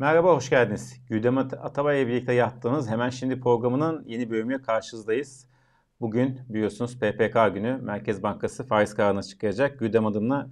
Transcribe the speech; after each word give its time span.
Merhaba, 0.00 0.34
hoş 0.34 0.50
geldiniz. 0.50 0.96
Güdem 1.08 1.38
Atabay 1.38 2.02
ile 2.02 2.08
birlikte 2.08 2.32
yaptığımız 2.32 2.88
Hemen 2.88 3.10
Şimdi 3.10 3.40
programının 3.40 4.04
yeni 4.06 4.30
bölümüyle 4.30 4.62
karşınızdayız. 4.62 5.46
Bugün 6.00 6.40
biliyorsunuz 6.48 6.98
PPK 6.98 7.54
günü 7.54 7.78
Merkez 7.82 8.22
Bankası 8.22 8.66
faiz 8.66 8.94
kararını 8.94 9.22
çıkacak. 9.22 9.78
Güdem 9.78 10.06
adımla 10.06 10.50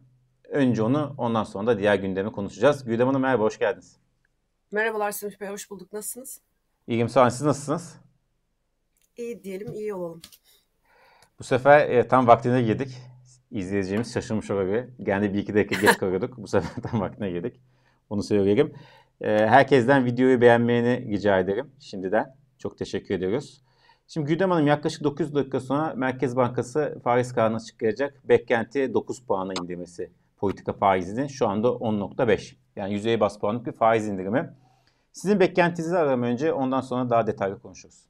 önce 0.49 0.83
onu 0.83 1.15
ondan 1.19 1.45
sonra 1.45 1.67
da 1.67 1.79
diğer 1.79 1.95
gündemi 1.95 2.33
konuşacağız. 2.33 2.85
Güdem 2.85 3.07
Hanım 3.07 3.23
merhaba, 3.23 3.45
hoş 3.45 3.59
geldiniz. 3.59 3.97
Merhabalar 4.73 5.11
Semih 5.13 5.41
Bey, 5.41 5.49
hoş 5.49 5.71
bulduk. 5.71 5.93
Nasılsınız? 5.93 6.41
İyiyim, 6.87 7.09
sağ 7.09 7.21
olun. 7.21 7.29
Siz 7.29 7.43
nasılsınız? 7.43 7.97
İyi 9.17 9.45
diyelim, 9.45 9.73
iyi 9.73 9.95
olalım. 9.95 10.23
Bu 11.39 11.45
sefer 11.45 11.91
e, 11.91 12.09
tam 12.09 12.27
vaktine 12.27 12.63
girdik. 12.63 12.99
İzleyeceğimiz 13.51 14.15
şaşırmış 14.15 14.51
olabilir. 14.51 14.89
Genelde 15.03 15.35
bir 15.35 15.39
iki 15.39 15.55
dakika 15.55 15.81
geç 15.81 15.99
kalıyorduk. 15.99 16.39
Bu 16.39 16.49
sefer 16.49 16.83
tam 16.91 17.01
vaktine 17.01 17.31
girdik. 17.31 17.61
Onu 18.11 18.23
söyleyelim. 18.23 18.75
E, 19.21 19.29
herkesten 19.31 20.05
videoyu 20.05 20.41
beğenmeyeni 20.41 21.13
rica 21.13 21.39
ederim 21.39 21.71
şimdiden. 21.81 22.37
Çok 22.59 22.79
teşekkür 22.79 23.15
ediyoruz. 23.15 23.63
Şimdi 24.09 24.27
Güdem 24.27 24.51
Hanım 24.51 24.67
yaklaşık 24.67 25.05
9 25.05 25.35
dakika 25.35 25.61
sonra 25.61 25.95
Merkez 25.97 26.37
Bankası 26.37 27.01
faiz 27.05 27.35
kararını 27.35 27.61
çıkacak. 27.61 28.29
Beklenti 28.29 28.95
9 28.95 29.23
puana 29.27 29.53
indirmesi 29.63 30.11
politika 30.37 30.73
faizinin 30.73 31.27
şu 31.27 31.49
anda 31.49 31.69
10.5. 31.69 32.57
Yani 32.77 32.93
yüzeye 32.93 33.21
bas 33.21 33.39
puanlık 33.39 33.67
bir 33.67 33.73
faiz 33.73 34.09
indirimi. 34.09 34.55
Sizin 35.13 35.41
beklentinizi 35.41 35.99
alalım 35.99 36.23
önce 36.23 36.53
ondan 36.53 36.81
sonra 36.81 37.11
daha 37.11 37.27
detaylı 37.27 37.63
konuşuruz. 37.63 38.08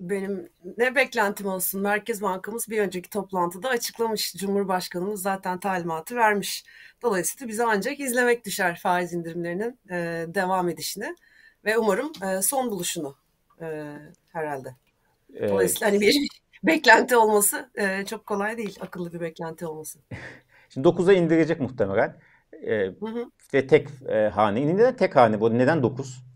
Benim 0.00 0.48
ne 0.76 0.94
beklentim 0.94 1.46
olsun? 1.46 1.80
Merkez 1.80 2.22
Bankamız 2.22 2.68
bir 2.68 2.78
önceki 2.78 3.10
toplantıda 3.10 3.68
açıklamış. 3.68 4.34
Cumhurbaşkanımız 4.34 5.22
zaten 5.22 5.60
talimatı 5.60 6.16
vermiş. 6.16 6.64
Dolayısıyla 7.02 7.48
bize 7.48 7.64
ancak 7.66 8.00
izlemek 8.00 8.44
düşer 8.44 8.78
faiz 8.82 9.12
indirimlerinin 9.12 9.78
e, 9.90 10.26
devam 10.34 10.68
edişini 10.68 11.16
ve 11.64 11.78
umarım 11.78 12.12
e, 12.22 12.42
son 12.42 12.70
buluşunu 12.70 13.16
e, 13.60 13.96
herhalde. 14.32 14.74
Dolayısıyla 15.40 15.86
hani 15.86 16.00
bir 16.00 16.28
beklenti 16.62 17.16
olması 17.16 17.70
e, 17.74 18.04
çok 18.04 18.26
kolay 18.26 18.58
değil. 18.58 18.78
Akıllı 18.80 19.12
bir 19.12 19.20
beklenti 19.20 19.66
olması. 19.66 19.98
Şimdi 20.68 20.88
9'a 20.88 21.12
indirecek 21.12 21.60
muhtemelen. 21.60 22.16
E, 22.52 22.86
hı 22.86 23.06
hı. 23.06 23.30
Ve 23.54 23.66
tek 23.66 23.88
e, 24.08 24.28
hane. 24.28 24.66
Neden 24.66 24.96
tek 24.96 25.16
hane 25.16 25.40
bu? 25.40 25.58
Neden 25.58 25.82
9? 25.82 26.27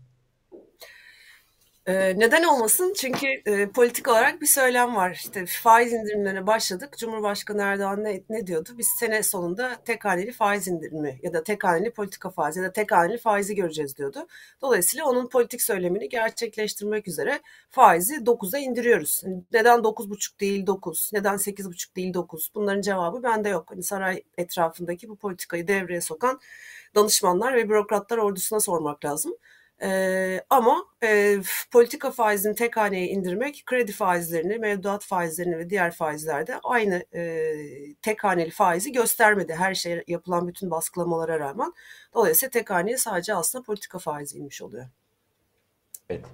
Ee, 1.87 2.19
neden 2.19 2.43
olmasın? 2.43 2.93
Çünkü 2.97 3.27
e, 3.45 3.69
politik 3.69 4.07
olarak 4.07 4.41
bir 4.41 4.45
söylem 4.45 4.95
var. 4.95 5.11
İşte 5.11 5.45
faiz 5.45 5.93
indirimlerine 5.93 6.47
başladık. 6.47 6.97
Cumhurbaşkanı 6.97 7.61
Erdoğan 7.61 8.03
ne, 8.03 8.23
ne 8.29 8.47
diyordu? 8.47 8.69
Biz 8.77 8.87
sene 8.99 9.23
sonunda 9.23 9.75
tek 9.85 10.05
haneli 10.05 10.31
faiz 10.31 10.67
indirimi 10.67 11.19
ya 11.23 11.33
da 11.33 11.43
tek 11.43 11.63
haneli 11.63 11.93
politika 11.93 12.29
faizi 12.29 12.59
ya 12.59 12.65
da 12.65 12.71
tek 12.71 12.91
haneli 12.91 13.17
faizi 13.17 13.55
göreceğiz 13.55 13.97
diyordu. 13.97 14.27
Dolayısıyla 14.61 15.05
onun 15.05 15.29
politik 15.29 15.61
söylemini 15.61 16.09
gerçekleştirmek 16.09 17.07
üzere 17.07 17.39
faizi 17.69 18.25
9'a 18.25 18.59
indiriyoruz. 18.59 19.21
Yani 19.25 19.43
neden 19.53 19.79
9,5 19.79 20.39
değil 20.39 20.67
9? 20.67 21.09
Neden 21.13 21.37
8,5 21.37 21.95
değil 21.95 22.13
9? 22.13 22.51
Bunların 22.55 22.81
cevabı 22.81 23.23
bende 23.23 23.49
yok. 23.49 23.71
Hani 23.71 23.83
saray 23.83 24.23
etrafındaki 24.37 25.09
bu 25.09 25.15
politikayı 25.15 25.67
devreye 25.67 26.01
sokan 26.01 26.39
danışmanlar 26.95 27.55
ve 27.55 27.69
bürokratlar 27.69 28.17
ordusuna 28.17 28.59
sormak 28.59 29.05
lazım. 29.05 29.33
Ee, 29.83 30.41
ama 30.49 30.85
e, 31.03 31.37
politika 31.71 32.11
faizini 32.11 32.55
tek 32.55 32.77
haneye 32.77 33.07
indirmek 33.07 33.63
kredi 33.65 33.91
faizlerini, 33.91 34.57
mevduat 34.57 35.05
faizlerini 35.05 35.57
ve 35.57 35.69
diğer 35.69 35.91
faizlerde 35.91 36.59
aynı 36.63 37.05
e, 37.13 37.53
tek 38.01 38.23
haneli 38.23 38.51
faizi 38.51 38.91
göstermedi. 38.91 39.53
Her 39.53 39.75
şey 39.75 40.03
yapılan 40.07 40.47
bütün 40.47 40.71
baskılamalara 40.71 41.39
rağmen. 41.39 41.73
Dolayısıyla 42.13 42.51
tek 42.51 42.69
haneye 42.69 42.97
sadece 42.97 43.35
aslında 43.35 43.63
politika 43.63 43.99
faizi 43.99 44.37
inmiş 44.37 44.61
oluyor. 44.61 44.85
Evet. 46.09 46.25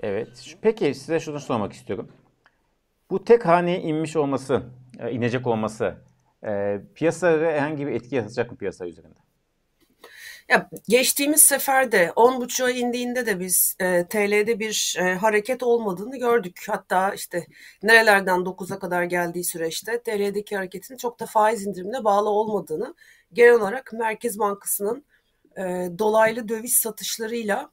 Evet. 0.00 0.56
Peki 0.62 0.94
size 0.94 1.20
şunu 1.20 1.40
sormak 1.40 1.72
istiyorum. 1.72 2.08
Bu 3.10 3.24
tek 3.24 3.46
haneye 3.46 3.80
inmiş 3.80 4.16
olması, 4.16 4.62
inecek 5.10 5.46
olması 5.46 5.94
piyasalara 6.94 7.52
herhangi 7.52 7.86
bir 7.86 7.92
etki 7.92 8.14
yaratacak 8.14 8.50
mı 8.50 8.56
piyasa 8.56 8.86
üzerinde? 8.86 9.23
Ya 10.48 10.68
geçtiğimiz 10.88 11.42
sefer 11.42 11.92
de 11.92 12.12
10.5'a 12.16 12.70
indiğinde 12.70 13.26
de 13.26 13.40
biz 13.40 13.76
e, 13.80 14.06
TL'de 14.08 14.58
bir 14.58 14.96
e, 15.00 15.14
hareket 15.14 15.62
olmadığını 15.62 16.18
gördük. 16.18 16.64
Hatta 16.68 17.14
işte 17.14 17.46
nerelerden 17.82 18.44
9'a 18.44 18.78
kadar 18.78 19.02
geldiği 19.04 19.44
süreçte 19.44 20.02
TL'deki 20.02 20.56
hareketin 20.56 20.96
çok 20.96 21.20
da 21.20 21.26
faiz 21.26 21.66
indirimine 21.66 22.04
bağlı 22.04 22.28
olmadığını, 22.30 22.94
genel 23.32 23.54
olarak 23.54 23.92
Merkez 23.92 24.38
Bankası'nın 24.38 25.04
e, 25.58 25.62
dolaylı 25.98 26.48
döviz 26.48 26.74
satışlarıyla 26.74 27.70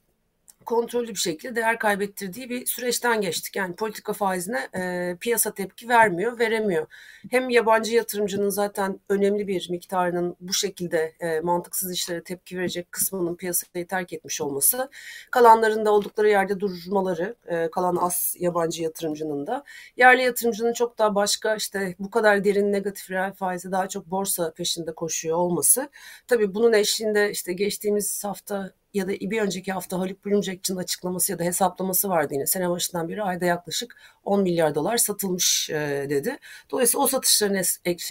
kontrollü 0.65 1.09
bir 1.09 1.15
şekilde 1.15 1.55
değer 1.55 1.79
kaybettirdiği 1.79 2.49
bir 2.49 2.65
süreçten 2.65 3.21
geçtik. 3.21 3.55
Yani 3.55 3.75
politika 3.75 4.13
faizine 4.13 4.69
e, 4.75 5.15
piyasa 5.19 5.53
tepki 5.53 5.89
vermiyor, 5.89 6.39
veremiyor. 6.39 6.87
Hem 7.31 7.49
yabancı 7.49 7.95
yatırımcının 7.95 8.49
zaten 8.49 8.99
önemli 9.09 9.47
bir 9.47 9.69
miktarının 9.69 10.35
bu 10.39 10.53
şekilde 10.53 11.15
e, 11.19 11.39
mantıksız 11.39 11.93
işlere 11.93 12.23
tepki 12.23 12.57
verecek 12.57 12.91
kısmının 12.91 13.35
piyasayı 13.35 13.87
terk 13.87 14.13
etmiş 14.13 14.41
olması, 14.41 14.89
kalanların 15.31 15.85
da 15.85 15.91
oldukları 15.91 16.29
yerde 16.29 16.59
durmaları, 16.59 17.35
e, 17.47 17.71
kalan 17.71 17.95
az 17.95 18.35
yabancı 18.39 18.83
yatırımcının 18.83 19.47
da, 19.47 19.63
yerli 19.97 20.21
yatırımcının 20.23 20.73
çok 20.73 20.97
daha 20.97 21.15
başka 21.15 21.55
işte 21.55 21.95
bu 21.99 22.09
kadar 22.09 22.43
derin 22.43 22.73
negatif 22.73 23.11
reel 23.11 23.33
faize 23.33 23.71
daha 23.71 23.87
çok 23.89 24.05
borsa 24.05 24.51
peşinde 24.53 24.93
koşuyor 24.95 25.37
olması. 25.37 25.89
Tabii 26.27 26.55
bunun 26.55 26.73
eşliğinde 26.73 27.31
işte 27.31 27.53
geçtiğimiz 27.53 28.23
hafta 28.23 28.73
ya 28.93 29.07
da 29.07 29.11
bir 29.11 29.41
önceki 29.41 29.71
hafta 29.71 29.99
Haluk 29.99 30.25
Bilumcekçi'nin 30.25 30.77
açıklaması 30.77 31.31
ya 31.31 31.39
da 31.39 31.43
hesaplaması 31.43 32.09
vardı 32.09 32.33
yine. 32.33 32.45
Sene 32.45 32.69
başından 32.69 33.09
beri 33.09 33.23
ayda 33.23 33.45
yaklaşık 33.45 33.95
10 34.23 34.41
milyar 34.43 34.75
dolar 34.75 34.97
satılmış 34.97 35.69
e, 35.69 36.05
dedi. 36.09 36.37
Dolayısıyla 36.71 37.03
o 37.03 37.07
satışların 37.07 37.63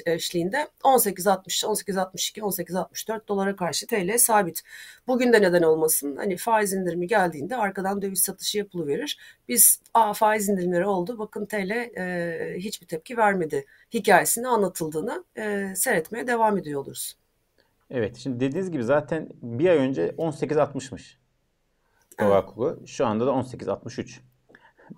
eşliğinde 0.06 0.68
18.60, 0.84 1.64
18.62, 1.66 2.40
18.64 2.40 3.28
dolara 3.28 3.56
karşı 3.56 3.86
TL 3.86 4.18
sabit. 4.18 4.62
Bugün 5.06 5.32
de 5.32 5.42
neden 5.42 5.62
olmasın? 5.62 6.16
Hani 6.16 6.36
faiz 6.36 6.72
indirimi 6.72 7.06
geldiğinde 7.06 7.56
arkadan 7.56 8.02
döviz 8.02 8.22
satışı 8.22 8.58
yapılıverir. 8.58 9.18
Biz 9.48 9.80
Aa, 9.94 10.12
faiz 10.14 10.48
indirimleri 10.48 10.86
oldu 10.86 11.18
bakın 11.18 11.46
TL 11.46 11.70
e, 11.70 12.54
hiçbir 12.58 12.86
tepki 12.86 13.16
vermedi 13.16 13.66
hikayesini 13.94 14.48
anlatıldığını 14.48 15.24
e, 15.36 15.72
seyretmeye 15.76 16.26
devam 16.26 16.58
ediyor 16.58 16.80
oluruz. 16.80 17.19
Evet 17.90 18.16
şimdi 18.16 18.40
dediğiniz 18.40 18.70
gibi 18.70 18.84
zaten 18.84 19.28
bir 19.42 19.68
ay 19.68 19.76
önce 19.76 20.08
18.60'mış 20.08 21.16
dolar 22.20 22.46
kuru. 22.46 22.86
Şu 22.86 23.06
anda 23.06 23.26
da 23.26 23.30
18.63. 23.30 24.18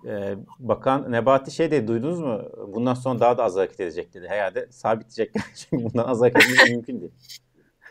Ee, 0.07 0.35
Bakan 0.59 1.11
Nebati 1.11 1.51
şey 1.51 1.71
dedi 1.71 1.87
duydunuz 1.87 2.19
mu? 2.19 2.41
Bundan 2.67 2.93
sonra 2.93 3.19
daha 3.19 3.37
da 3.37 3.43
az 3.43 3.55
hareket 3.55 3.79
edecek 3.79 4.13
dedi. 4.13 4.27
Herhalde 4.27 4.67
sabitleyecek. 4.71 5.35
Çünkü 5.55 5.85
bundan 5.85 6.07
az 6.07 6.21
hareket 6.21 6.43
etmesi 6.43 6.71
mümkün 6.71 7.01
değil. 7.01 7.11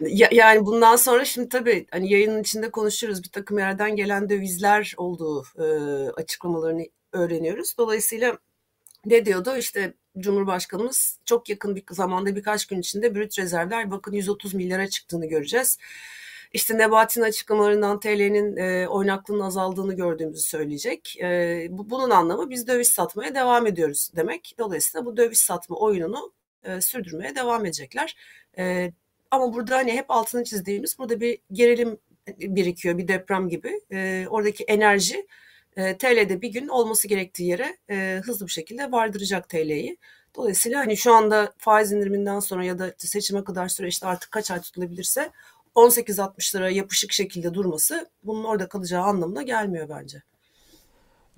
Ya, 0.00 0.28
yani 0.32 0.66
bundan 0.66 0.96
sonra 0.96 1.24
şimdi 1.24 1.48
tabii 1.48 1.86
hani 1.90 2.12
yayının 2.12 2.40
içinde 2.40 2.70
konuşuyoruz. 2.70 3.22
Bir 3.24 3.28
takım 3.28 3.58
yerden 3.58 3.96
gelen 3.96 4.28
dövizler 4.28 4.94
olduğu 4.96 5.44
e, 5.58 5.64
açıklamalarını 6.10 6.82
öğreniyoruz. 7.12 7.74
Dolayısıyla 7.78 8.38
ne 9.06 9.24
diyordu? 9.24 9.56
İşte 9.56 9.94
Cumhurbaşkanımız 10.18 11.18
çok 11.24 11.48
yakın 11.48 11.76
bir 11.76 11.84
zamanda 11.90 12.36
birkaç 12.36 12.66
gün 12.66 12.80
içinde 12.80 13.14
brüt 13.14 13.38
rezervler 13.38 13.90
bakın 13.90 14.12
130 14.12 14.54
milyara 14.54 14.88
çıktığını 14.88 15.26
göreceğiz. 15.26 15.78
İşte 16.52 16.78
Nebati'nin 16.78 17.24
açıklamalarından 17.24 18.00
TL'nin 18.00 18.56
e, 18.56 18.88
oynaklığının 18.88 19.40
azaldığını 19.40 19.96
gördüğümüzü 19.96 20.42
söyleyecek. 20.42 21.16
E, 21.20 21.66
bu, 21.70 21.90
bunun 21.90 22.10
anlamı 22.10 22.50
biz 22.50 22.66
döviz 22.66 22.88
satmaya 22.88 23.34
devam 23.34 23.66
ediyoruz 23.66 24.10
demek. 24.16 24.54
Dolayısıyla 24.58 25.06
bu 25.06 25.16
döviz 25.16 25.38
satma 25.38 25.76
oyununu 25.76 26.32
e, 26.64 26.80
sürdürmeye 26.80 27.34
devam 27.34 27.66
edecekler. 27.66 28.16
E, 28.58 28.92
ama 29.30 29.54
burada 29.54 29.76
hani 29.76 29.92
hep 29.92 30.10
altını 30.10 30.44
çizdiğimiz 30.44 30.98
burada 30.98 31.20
bir 31.20 31.38
gerilim 31.52 31.98
birikiyor 32.28 32.98
bir 32.98 33.08
deprem 33.08 33.48
gibi. 33.48 33.80
E, 33.92 34.26
oradaki 34.30 34.64
enerji 34.64 35.26
e, 35.76 35.98
TL'de 35.98 36.42
bir 36.42 36.52
gün 36.52 36.68
olması 36.68 37.08
gerektiği 37.08 37.48
yere 37.48 37.76
e, 37.90 38.20
hızlı 38.24 38.46
bir 38.46 38.52
şekilde 38.52 38.92
vardıracak 38.92 39.48
TL'yi. 39.48 39.96
Dolayısıyla 40.36 40.80
hani 40.80 40.96
şu 40.96 41.14
anda 41.14 41.52
faiz 41.58 41.92
indiriminden 41.92 42.40
sonra 42.40 42.64
ya 42.64 42.78
da 42.78 42.92
seçime 42.98 43.44
kadar 43.44 43.68
süreçte 43.68 44.06
artık 44.06 44.30
kaç 44.30 44.50
ay 44.50 44.60
tutulabilirse 44.60 45.30
18.60 45.74 46.56
lira 46.56 46.70
yapışık 46.70 47.12
şekilde 47.12 47.54
durması 47.54 48.10
bunun 48.24 48.44
orada 48.44 48.68
kalacağı 48.68 49.02
anlamına 49.02 49.42
gelmiyor 49.42 49.88
bence. 49.88 50.22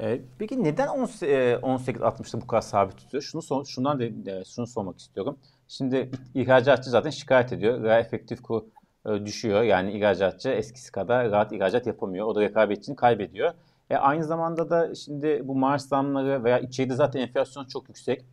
Ee, 0.01 0.21
peki 0.39 0.65
neden 0.65 0.89
18.60'da 0.89 2.39
e, 2.39 2.41
bu 2.41 2.47
kadar 2.47 2.61
sabit 2.61 2.97
tutuyor? 2.97 3.23
Şunu 3.23 3.67
şundan 3.67 4.01
de, 4.01 4.45
şunu 4.55 4.67
sormak 4.67 4.99
istiyorum. 4.99 5.39
Şimdi 5.69 6.11
ihracatçı 6.35 6.91
zaten 6.91 7.11
şikayet 7.11 7.53
ediyor. 7.53 7.83
Reel 7.83 8.01
efektif 8.01 8.43
kur 8.43 8.63
düşüyor. 9.25 9.63
Yani 9.63 9.93
ihracatçı 9.93 10.49
eskisi 10.49 10.93
kadar 10.93 11.31
rahat 11.31 11.53
ihracat 11.53 11.87
yapamıyor. 11.87 12.27
O 12.27 12.35
da 12.35 12.41
rekabetçini 12.41 12.97
kaybediyor. 12.97 13.55
E 13.91 13.97
aynı 13.97 14.25
zamanda 14.25 14.71
da 14.71 14.95
şimdi 14.95 15.41
bu 15.45 15.55
maaş 15.55 15.83
zamları 15.83 16.45
veya 16.45 16.59
içeride 16.59 16.95
zaten 16.95 17.21
enflasyon 17.21 17.65
çok 17.65 17.89
yüksek. 17.89 18.25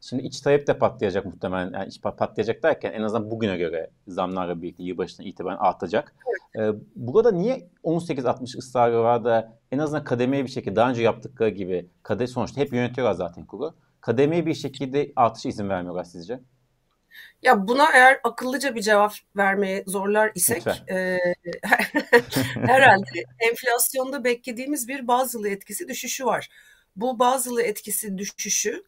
Şimdi 0.00 0.22
iç 0.22 0.40
talep 0.40 0.66
de 0.66 0.78
patlayacak 0.78 1.24
muhtemelen. 1.24 1.72
Yani 1.72 1.90
patlayacak 2.02 2.62
derken 2.62 2.92
en 2.92 3.02
azından 3.02 3.30
bugüne 3.30 3.56
göre 3.56 3.90
zamlarla 4.08 4.62
birlikte 4.62 4.82
yılbaşına 4.82 5.26
itibaren 5.26 5.56
artacak. 5.56 6.14
E, 6.58 6.70
burada 6.96 7.32
niye 7.32 7.68
18-60 7.84 8.58
ısrarı 8.58 9.02
var 9.02 9.24
da 9.24 9.52
en 9.72 9.78
azından 9.78 10.04
kademeli 10.04 10.44
bir 10.44 10.50
şekilde 10.50 10.76
daha 10.76 10.90
önce 10.90 11.02
yaptıkları 11.02 11.50
gibi 11.50 11.86
kade 12.02 12.26
sonuçta 12.26 12.60
hep 12.60 12.72
yönetiyorlar 12.72 13.14
zaten 13.14 13.46
kuru. 13.46 13.74
Kademeli 14.00 14.46
bir 14.46 14.54
şekilde 14.54 15.12
artış 15.16 15.46
izin 15.46 15.68
vermiyorlar 15.68 16.04
sizce? 16.04 16.40
Ya 17.42 17.68
buna 17.68 17.88
eğer 17.94 18.20
akıllıca 18.24 18.74
bir 18.74 18.82
cevap 18.82 19.14
vermeye 19.36 19.84
zorlar 19.86 20.32
isek 20.34 20.66
e, 20.90 21.18
herhalde 22.54 23.24
enflasyonda 23.38 24.24
beklediğimiz 24.24 24.88
bir 24.88 25.08
bazılı 25.08 25.48
etkisi 25.48 25.88
düşüşü 25.88 26.24
var. 26.26 26.48
Bu 26.96 27.18
bazılı 27.18 27.62
etkisi 27.62 28.18
düşüşünün 28.18 28.84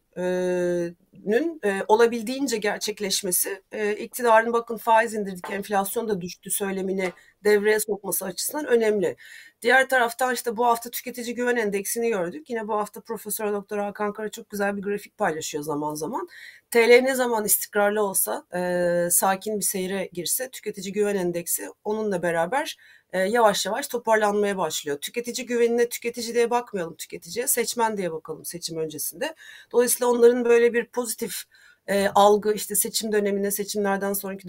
e, 1.63 1.81
olabildiğince 1.87 2.57
gerçekleşmesi 2.57 3.61
e, 3.71 3.95
iktidarın 3.95 4.53
bakın 4.53 4.77
faiz 4.77 5.13
indirdik 5.13 5.49
enflasyon 5.51 6.09
da 6.09 6.21
düştü 6.21 6.51
söylemini 6.51 7.11
devreye 7.43 7.79
sokması 7.79 8.25
açısından 8.25 8.65
önemli. 8.67 9.15
Diğer 9.63 9.89
taraftan 9.89 10.33
işte 10.33 10.57
bu 10.57 10.65
hafta 10.65 10.89
tüketici 10.89 11.35
güven 11.35 11.55
endeksini 11.55 12.09
gördük. 12.09 12.49
Yine 12.49 12.67
bu 12.67 12.73
hafta 12.73 13.01
Profesör 13.01 13.53
Doktor 13.53 13.77
Hakan 13.77 14.13
Kara 14.13 14.29
çok 14.29 14.49
güzel 14.49 14.77
bir 14.77 14.81
grafik 14.81 15.17
paylaşıyor 15.17 15.63
zaman 15.63 15.95
zaman. 15.95 16.29
TL 16.71 17.01
ne 17.03 17.15
zaman 17.15 17.45
istikrarlı 17.45 18.03
olsa, 18.03 18.45
e, 18.55 19.09
sakin 19.11 19.59
bir 19.59 19.65
seyre 19.65 20.09
girse 20.13 20.49
tüketici 20.49 20.93
güven 20.93 21.15
endeksi 21.15 21.69
onunla 21.83 22.21
beraber 22.23 22.77
e, 23.13 23.19
yavaş 23.19 23.65
yavaş 23.65 23.87
toparlanmaya 23.87 24.57
başlıyor. 24.57 24.97
Tüketici 24.97 25.47
güvenine 25.47 25.89
tüketici 25.89 26.33
diye 26.35 26.49
bakmayalım 26.49 26.95
tüketiciye, 26.95 27.47
seçmen 27.47 27.97
diye 27.97 28.11
bakalım 28.11 28.45
seçim 28.45 28.77
öncesinde. 28.77 29.35
Dolayısıyla 29.71 30.07
onların 30.07 30.45
böyle 30.45 30.73
bir 30.73 30.85
pozitif 30.85 31.43
e, 31.87 32.07
algı 32.15 32.53
işte 32.53 32.75
seçim 32.75 33.11
dönemine 33.11 33.51
seçimlerden 33.51 34.13
sonraki 34.13 34.47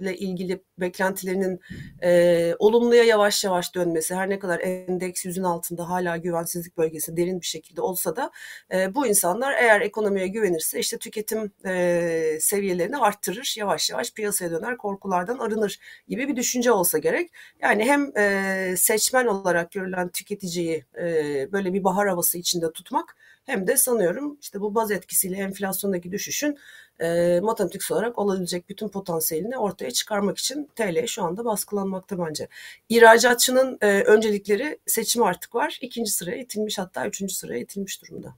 dönemle 0.00 0.16
ilgili 0.16 0.62
beklentilerinin 0.78 1.60
e, 2.02 2.54
olumluya 2.58 3.04
yavaş 3.04 3.44
yavaş 3.44 3.74
dönmesi 3.74 4.14
her 4.14 4.30
ne 4.30 4.38
kadar 4.38 4.60
endeks 4.60 5.24
yüzün 5.24 5.42
altında 5.42 5.88
hala 5.90 6.16
güvensizlik 6.16 6.76
bölgesi 6.76 7.16
derin 7.16 7.40
bir 7.40 7.46
şekilde 7.46 7.80
olsa 7.80 8.16
da 8.16 8.30
e, 8.72 8.94
bu 8.94 9.06
insanlar 9.06 9.52
eğer 9.52 9.80
ekonomiye 9.80 10.28
güvenirse 10.28 10.78
işte 10.78 10.98
tüketim 10.98 11.52
e, 11.66 12.38
seviyelerini 12.40 12.96
arttırır 12.96 13.54
yavaş 13.58 13.90
yavaş 13.90 14.12
piyasaya 14.12 14.50
döner 14.50 14.76
korkulardan 14.76 15.38
arınır 15.38 15.78
gibi 16.08 16.28
bir 16.28 16.36
düşünce 16.36 16.72
olsa 16.72 16.98
gerek. 16.98 17.30
Yani 17.62 17.84
hem 17.84 18.16
e, 18.16 18.74
seçmen 18.76 19.26
olarak 19.26 19.72
görülen 19.72 20.08
tüketiciyi 20.08 20.84
e, 20.98 21.04
böyle 21.52 21.72
bir 21.72 21.84
bahar 21.84 22.08
havası 22.08 22.38
içinde 22.38 22.72
tutmak 22.72 23.16
hem 23.44 23.66
de 23.66 23.76
sanıyorum 23.76 24.38
işte 24.40 24.60
bu 24.60 24.74
baz 24.74 24.90
etkisiyle 24.90 25.36
enflasyondaki 25.36 26.12
düşüşün 26.12 26.58
e, 27.00 27.40
matematiksel 27.40 27.96
olarak 27.96 28.18
olabilecek 28.18 28.68
bütün 28.68 28.88
potansiyelini 28.88 29.58
ortaya 29.58 29.90
çıkarmak 29.90 30.38
için 30.38 30.70
TL 30.76 31.06
şu 31.06 31.22
anda 31.22 31.44
baskılanmakta 31.44 32.18
bence. 32.18 32.48
İhracatçının 32.88 33.78
e, 33.80 34.02
öncelikleri 34.02 34.78
seçim 34.86 35.22
artık 35.22 35.54
var. 35.54 35.78
İkinci 35.80 36.10
sıraya 36.10 36.36
itilmiş 36.36 36.78
hatta 36.78 37.06
üçüncü 37.06 37.34
sıraya 37.34 37.60
itilmiş 37.60 38.02
durumda. 38.02 38.34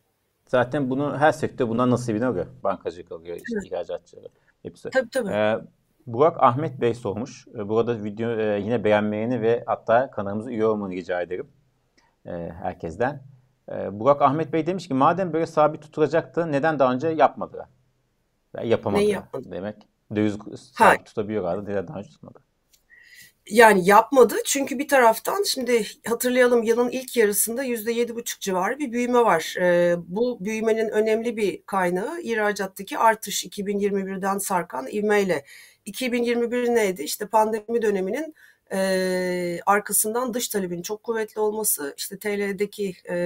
Zaten 0.47 0.91
bunu 0.91 1.19
her 1.19 1.33
sektör 1.33 1.69
bundan 1.69 1.91
nasibini 1.91 2.27
alıyor. 2.27 2.47
Bankacılık 2.65 3.13
alıyor, 3.13 3.37
evet. 3.37 3.67
ihracatçıları. 3.67 4.29
Hepsi. 4.63 4.91
Tabii 4.91 5.11
tabii. 5.11 5.31
Ee, 5.33 5.59
Burak 6.07 6.43
Ahmet 6.43 6.81
Bey 6.81 6.95
sormuş. 6.95 7.47
Burada 7.47 8.05
video 8.05 8.31
e, 8.31 8.61
yine 8.61 8.85
beğenmeyeni 8.85 9.43
ve 9.43 9.65
hatta 9.67 10.11
kanalımıza 10.11 10.51
üye 10.51 10.67
olmanı 10.67 10.93
rica 10.93 11.23
ederim. 11.23 11.49
E, 12.27 12.31
herkesten. 12.63 13.23
E, 13.73 14.01
Burak 14.01 14.23
Ahmet 14.23 14.53
Bey 14.53 14.67
demiş 14.67 14.89
ki 14.89 14.95
madem 14.95 15.33
böyle 15.33 15.47
sabit 15.47 15.83
tutulacaktı 15.83 16.53
neden 16.53 16.79
daha 16.79 16.93
önce 16.93 17.09
yapmadı? 17.09 17.69
Yapamadı 18.65 19.03
ne 19.03 19.07
yapmadı? 19.07 19.49
demek. 19.51 19.77
Döviz 20.15 20.35
sabit 20.73 21.01
ha. 21.01 21.05
tutabiliyorlardı. 21.05 21.71
Neden 21.71 21.89
daha 21.89 21.99
önce 21.99 22.09
tutmadı? 22.09 22.39
Yani 23.51 23.89
yapmadı 23.89 24.35
çünkü 24.45 24.79
bir 24.79 24.89
taraftan 24.89 25.43
şimdi 25.43 25.87
hatırlayalım 26.07 26.63
yılın 26.63 26.89
ilk 26.91 27.17
yarısında 27.17 27.63
yüzde 27.63 27.93
yedi 27.93 28.15
buçuk 28.15 28.41
civarı 28.41 28.79
bir 28.79 28.93
büyüme 28.93 29.19
var. 29.19 29.55
Ee, 29.61 29.97
bu 30.07 30.39
büyümenin 30.41 30.89
önemli 30.89 31.37
bir 31.37 31.63
kaynağı 31.67 32.21
ihracattaki 32.21 32.99
artış 32.99 33.45
2021'den 33.45 34.39
sarkan 34.39 34.87
ivmeyle. 34.87 35.45
2021 35.85 36.69
neydi? 36.69 37.03
İşte 37.03 37.27
pandemi 37.27 37.83
döneminin 37.83 38.35
e, 38.73 39.61
arkasından 39.67 40.35
dış 40.35 40.49
talebin 40.49 40.83
çok 40.83 41.03
kuvvetli 41.03 41.41
olması, 41.41 41.95
işte 41.97 42.19
TL'deki 42.19 42.97
e, 43.09 43.17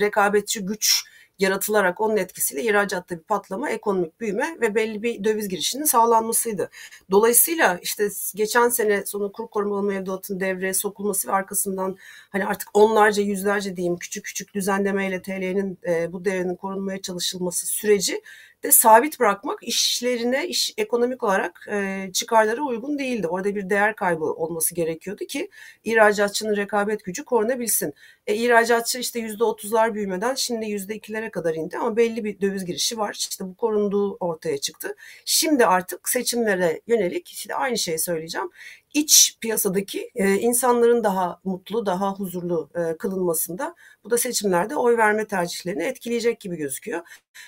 rekabetçi 0.00 0.64
güç 0.64 1.04
yaratılarak 1.38 2.00
onun 2.00 2.16
etkisiyle 2.16 2.62
ihracatta 2.62 3.16
bir 3.16 3.22
patlama, 3.22 3.70
ekonomik 3.70 4.20
büyüme 4.20 4.56
ve 4.60 4.74
belli 4.74 5.02
bir 5.02 5.24
döviz 5.24 5.48
girişinin 5.48 5.84
sağlanmasıydı. 5.84 6.70
Dolayısıyla 7.10 7.78
işte 7.82 8.08
geçen 8.34 8.68
sene 8.68 9.06
sonu 9.06 9.32
kur 9.32 9.48
korumalı 9.48 9.82
mevduatın 9.82 10.40
devreye 10.40 10.74
sokulması 10.74 11.28
ve 11.28 11.32
arkasından 11.32 11.96
hani 12.30 12.46
artık 12.46 12.68
onlarca 12.74 13.22
yüzlerce 13.22 13.76
diyeyim 13.76 13.96
küçük 13.96 14.24
küçük 14.24 14.54
düzenlemeyle 14.54 15.22
TL'nin 15.22 15.78
e, 15.86 16.12
bu 16.12 16.24
değerinin 16.24 16.56
korunmaya 16.56 17.02
çalışılması 17.02 17.66
süreci 17.66 18.22
de 18.64 18.72
sabit 18.72 19.20
bırakmak 19.20 19.58
işlerine 19.62 20.48
iş 20.48 20.74
ekonomik 20.76 21.22
olarak 21.22 21.66
e, 21.70 22.10
çıkarlara 22.12 22.62
uygun 22.62 22.98
değildi. 22.98 23.28
Orada 23.28 23.54
bir 23.54 23.70
değer 23.70 23.96
kaybı 23.96 24.24
olması 24.24 24.74
gerekiyordu 24.74 25.24
ki 25.24 25.50
ihracatçının 25.84 26.56
rekabet 26.56 27.04
gücü 27.04 27.24
korunabilsin. 27.24 27.94
E, 28.26 28.34
ihracatçı 28.34 28.98
işte 28.98 29.20
yüzde 29.20 29.44
otuzlar 29.44 29.94
büyümeden 29.94 30.34
şimdi 30.34 30.66
yüzde 30.66 30.94
ikilere 30.94 31.30
kadar 31.30 31.54
indi 31.54 31.78
ama 31.78 31.96
belli 31.96 32.24
bir 32.24 32.40
döviz 32.40 32.64
girişi 32.64 32.98
var. 32.98 33.16
İşte 33.30 33.44
bu 33.44 33.54
korunduğu 33.54 34.16
ortaya 34.16 34.58
çıktı. 34.58 34.96
Şimdi 35.24 35.66
artık 35.66 36.08
seçimlere 36.08 36.80
yönelik 36.86 37.28
işte 37.28 37.54
aynı 37.54 37.78
şeyi 37.78 37.98
söyleyeceğim 37.98 38.50
iç 38.94 39.38
piyasadaki 39.40 40.10
e, 40.14 40.34
insanların 40.34 41.04
daha 41.04 41.40
mutlu, 41.44 41.86
daha 41.86 42.14
huzurlu 42.14 42.70
e, 42.74 42.96
kılınmasında 42.96 43.74
bu 44.04 44.10
da 44.10 44.18
seçimlerde 44.18 44.76
oy 44.76 44.96
verme 44.96 45.26
tercihlerini 45.26 45.82
etkileyecek 45.82 46.40
gibi 46.40 46.56
gözüküyor. 46.56 47.00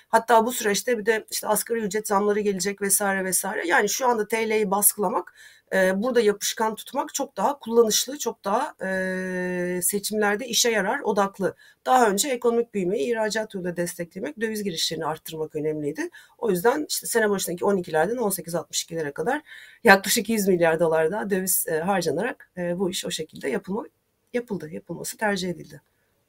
Hatta 0.09 0.47
bu 0.47 0.53
süreçte 0.53 0.99
bir 0.99 1.07
de 1.07 1.27
işte 1.31 1.49
asgari 1.49 1.81
ücret 1.81 2.09
zamları 2.09 2.41
gelecek 2.41 2.83
vesaire 2.83 3.25
vesaire. 3.25 3.67
Yani 3.67 3.89
şu 3.89 4.09
anda 4.09 4.29
TL'yi 4.29 4.71
baskılamak 4.71 5.35
e, 5.73 6.03
burada 6.03 6.21
yapışkan 6.21 6.75
tutmak 6.75 7.15
çok 7.15 7.37
daha 7.37 7.59
kullanışlı, 7.59 8.19
çok 8.19 8.45
daha 8.45 8.75
e, 8.87 9.81
seçimlerde 9.83 10.47
işe 10.47 10.71
yarar, 10.71 11.01
odaklı. 11.01 11.57
Daha 11.87 12.11
önce 12.11 12.29
ekonomik 12.29 12.75
büyümeyi 12.75 13.13
ihracat 13.13 13.55
yoluyla 13.55 13.77
desteklemek, 13.77 14.41
döviz 14.41 14.65
girişlerini 14.65 15.07
arttırmak 15.07 15.55
önemliydi. 15.57 16.11
O 16.39 16.51
yüzden 16.51 16.87
işte 16.89 17.07
sene 17.07 17.31
başındaki 17.31 17.65
12'lerden 17.65 18.17
18-62'lere 18.17 19.13
kadar 19.13 19.43
yaklaşık 19.85 20.29
100 20.29 20.49
milyar 20.49 20.81
dolar 20.81 21.13
daha 21.13 21.31
döviz 21.31 21.67
e, 21.69 21.81
harcanarak 21.81 22.51
e, 22.57 22.79
bu 22.79 22.91
iş 22.91 23.05
o 23.07 23.11
şekilde 23.11 23.49
yapılma, 23.49 23.85
yapıldı, 24.33 24.71
yapılması 24.71 25.17
tercih 25.17 25.51
edildi. 25.51 25.81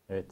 Evet. 0.10 0.26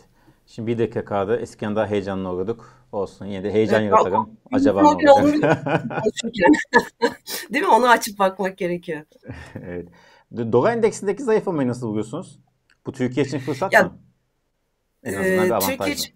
Şimdi 0.46 0.67
bir 0.67 0.77
dakika 0.77 1.05
kaldı. 1.05 1.39
Eskiden 1.41 1.75
daha 1.75 1.88
heyecanlı 1.88 2.29
oluyorduk. 2.29 2.86
Olsun 2.91 3.25
yine 3.25 3.44
de 3.44 3.53
heyecan 3.53 3.82
evet, 3.82 3.91
yaratalım. 3.91 4.38
Acaba 4.51 4.82
ne 4.82 5.12
olacak? 5.12 5.67
Değil 7.53 7.63
mi? 7.65 7.72
Onu 7.72 7.89
açıp 7.89 8.20
bakmak 8.20 8.58
gerekiyor. 8.58 9.01
evet. 9.55 9.88
Dolar 10.38 10.74
endeksindeki 10.74 11.24
zayıflamayı 11.24 11.67
nasıl 11.67 11.88
buluyorsunuz? 11.88 12.39
Bu 12.86 12.91
Türkiye 12.91 13.25
için 13.25 13.39
fırsat 13.39 13.74
ya, 13.74 13.84
mı? 13.84 14.00
En 15.03 15.13
azından 15.13 15.46
bir 15.46 15.51
avantaj 15.51 15.77
Türkiye 15.77 15.96
için, 15.96 16.15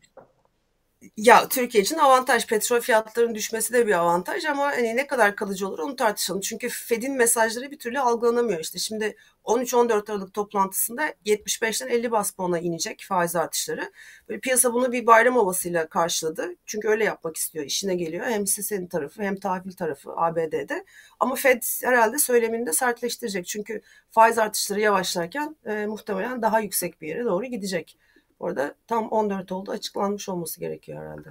ya 1.18 1.48
Türkiye 1.50 1.84
için 1.84 1.98
avantaj. 1.98 2.48
Petrol 2.48 2.80
fiyatlarının 2.80 3.36
düşmesi 3.36 3.74
de 3.74 3.88
bir 3.88 3.94
avantaj 3.94 4.46
ama 4.46 4.64
hani 4.66 4.96
ne 4.96 5.08
kadar 5.08 5.36
kalıcı 5.36 5.68
olur 5.68 5.80
onu 5.80 5.96
tartışalım. 5.96 6.42
Çünkü 6.42 6.70
Fed'in 6.70 7.18
mesajları 7.18 7.72
bir 7.72 7.80
türlü 7.80 8.00
algılanamıyor. 8.00 8.60
İşte 8.60 8.80
şimdi 8.80 9.16
13-14 9.44 10.12
Aralık 10.12 10.34
toplantısında 10.34 11.14
75'ten 11.26 11.88
50 11.88 12.12
bas 12.12 12.32
puana 12.32 12.60
inecek 12.60 13.06
faiz 13.08 13.36
artışları. 13.36 13.92
Böyle 14.30 14.40
piyasa 14.40 14.74
bunu 14.74 14.92
bir 14.92 15.06
bayram 15.06 15.36
havasıyla 15.36 15.90
karşıladı. 15.90 16.56
Çünkü 16.66 16.88
öyle 16.88 17.04
yapmak 17.04 17.38
istiyor. 17.38 17.66
İşine 17.66 17.96
geliyor. 17.96 18.26
Hem 18.26 18.44
hissenin 18.44 18.88
tarafı 18.88 19.24
hem 19.24 19.36
tahvil 19.36 19.72
tarafı 19.72 20.12
ABD'de. 20.16 20.86
Ama 21.20 21.36
Fed 21.36 21.64
herhalde 21.84 22.20
söylemini 22.20 22.66
de 22.66 22.74
sertleştirecek. 22.74 23.48
Çünkü 23.48 23.82
faiz 24.12 24.38
artışları 24.38 24.80
yavaşlarken 24.80 25.56
e, 25.66 25.86
muhtemelen 25.86 26.42
daha 26.42 26.60
yüksek 26.60 27.02
bir 27.02 27.08
yere 27.08 27.26
doğru 27.26 27.46
gidecek. 27.46 27.98
Orada 28.40 28.76
tam 28.88 29.10
14 29.10 29.52
oldu 29.52 29.72
açıklanmış 29.72 30.30
olması 30.30 30.60
gerekiyor 30.60 31.02
herhalde. 31.02 31.30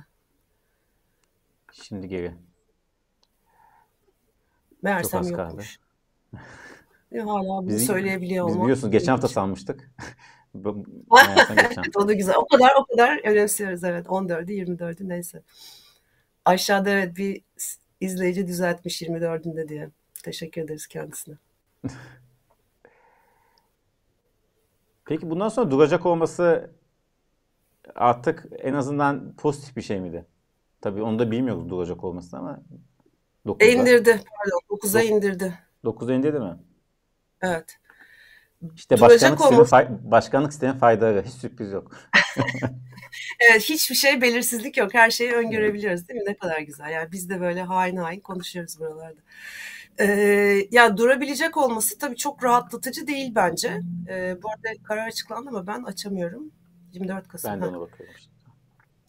Şimdi 1.73 2.09
geri. 2.09 2.35
Meğersem 4.83 5.23
yokmuş. 5.23 5.81
Hala 7.13 7.63
bunu 7.63 7.69
Biz, 7.69 7.87
söyleyebiliyor 7.87 8.45
olmak. 8.45 8.57
Biz 8.57 8.63
biliyorsunuz 8.63 8.93
geçen 8.93 9.13
hafta 9.13 9.29
sanmıştık. 9.29 9.91
o 11.97 12.09
da 12.09 12.13
güzel. 12.13 12.35
O 12.37 12.47
kadar 12.47 12.71
o 12.81 12.85
kadar 12.85 13.21
önemsiyoruz 13.25 13.85
evet. 13.85 14.07
14'ü 14.07 14.51
24'ü 14.51 15.09
neyse. 15.09 15.43
Aşağıda 16.45 16.91
evet 16.91 17.17
bir 17.17 17.43
izleyici 18.01 18.47
düzeltmiş 18.47 19.03
24'ünde 19.03 19.69
diye. 19.69 19.91
Teşekkür 20.23 20.63
ederiz 20.63 20.87
kendisine. 20.87 21.35
Peki 25.05 25.31
bundan 25.31 25.49
sonra 25.49 25.71
duracak 25.71 26.07
olması 26.07 26.71
artık 27.95 28.47
en 28.59 28.75
azından 28.75 29.35
pozitif 29.37 29.77
bir 29.77 29.83
şey 29.83 30.01
miydi? 30.01 30.27
Tabii 30.81 31.03
onu 31.03 31.19
da 31.19 31.31
bilmiyoruz 31.31 31.71
duracak 31.71 32.05
olmasını 32.05 32.41
ama 32.41 32.63
9'a. 33.47 33.67
indirdi. 33.67 34.11
Pardon 34.11 34.79
9'a 34.79 35.03
indirdi. 35.03 35.59
9'a 35.85 36.15
indirdi 36.15 36.41
mi? 36.41 36.57
Evet. 37.43 37.79
İşte 38.75 39.01
başkanlık 39.01 39.41
sistemi, 39.41 39.63
fay- 39.63 40.11
başkanlık 40.11 40.53
sistemi 40.53 40.79
faydaları. 40.79 41.23
Hiç 41.23 41.33
sürpriz 41.33 41.73
yok. 41.73 41.97
evet 43.51 43.63
hiçbir 43.63 43.95
şey 43.95 44.23
belirsizlik 44.23 44.77
yok. 44.77 44.95
Her 44.95 45.11
şeyi 45.11 45.33
öngörebiliyoruz 45.33 46.09
değil 46.09 46.21
mi? 46.21 46.27
Ne 46.29 46.37
kadar 46.37 46.61
güzel. 46.61 46.91
Yani 46.91 47.13
biz 47.13 47.31
de 47.31 47.41
böyle 47.41 47.63
hain 47.63 47.97
hain 47.97 48.21
konuşuyoruz 48.21 48.81
buralarda. 48.81 49.21
Ee, 50.01 50.67
ya 50.71 50.97
durabilecek 50.97 51.57
olması 51.57 51.99
tabii 51.99 52.17
çok 52.17 52.45
rahatlatıcı 52.45 53.07
değil 53.07 53.33
bence. 53.35 53.81
Ee, 54.09 54.37
bu 54.43 54.49
arada 54.49 54.83
karar 54.83 55.07
açıklandı 55.07 55.49
ama 55.49 55.67
ben 55.67 55.83
açamıyorum. 55.83 56.53
24 56.93 57.29
Kasım. 57.29 57.51
Ben 57.51 57.63
de 57.63 57.67
ona 57.67 57.81
bakıyorum. 57.81 58.15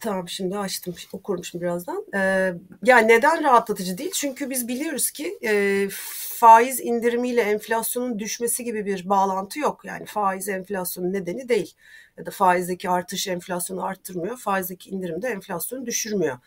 Tamam 0.00 0.28
şimdi 0.28 0.58
açtım 0.58 0.94
okurum 1.12 1.44
şimdi 1.44 1.62
birazdan. 1.64 2.04
Ee, 2.14 2.54
yani 2.84 3.08
neden 3.08 3.44
rahatlatıcı 3.44 3.98
değil? 3.98 4.10
Çünkü 4.14 4.50
biz 4.50 4.68
biliyoruz 4.68 5.10
ki 5.10 5.38
e, 5.44 5.88
faiz 6.38 6.80
indirimiyle 6.80 7.42
enflasyonun 7.42 8.18
düşmesi 8.18 8.64
gibi 8.64 8.86
bir 8.86 9.08
bağlantı 9.08 9.58
yok. 9.58 9.84
Yani 9.84 10.06
faiz 10.06 10.48
enflasyonun 10.48 11.12
nedeni 11.12 11.48
değil. 11.48 11.74
Ya 12.20 12.26
da 12.26 12.30
faizdeki 12.30 12.90
artış 12.90 13.28
enflasyonu 13.28 13.84
arttırmıyor. 13.84 14.36
Faizdeki 14.36 14.90
indirim 14.90 15.22
de 15.22 15.28
enflasyonu 15.28 15.86
düşürmüyor. 15.86 16.38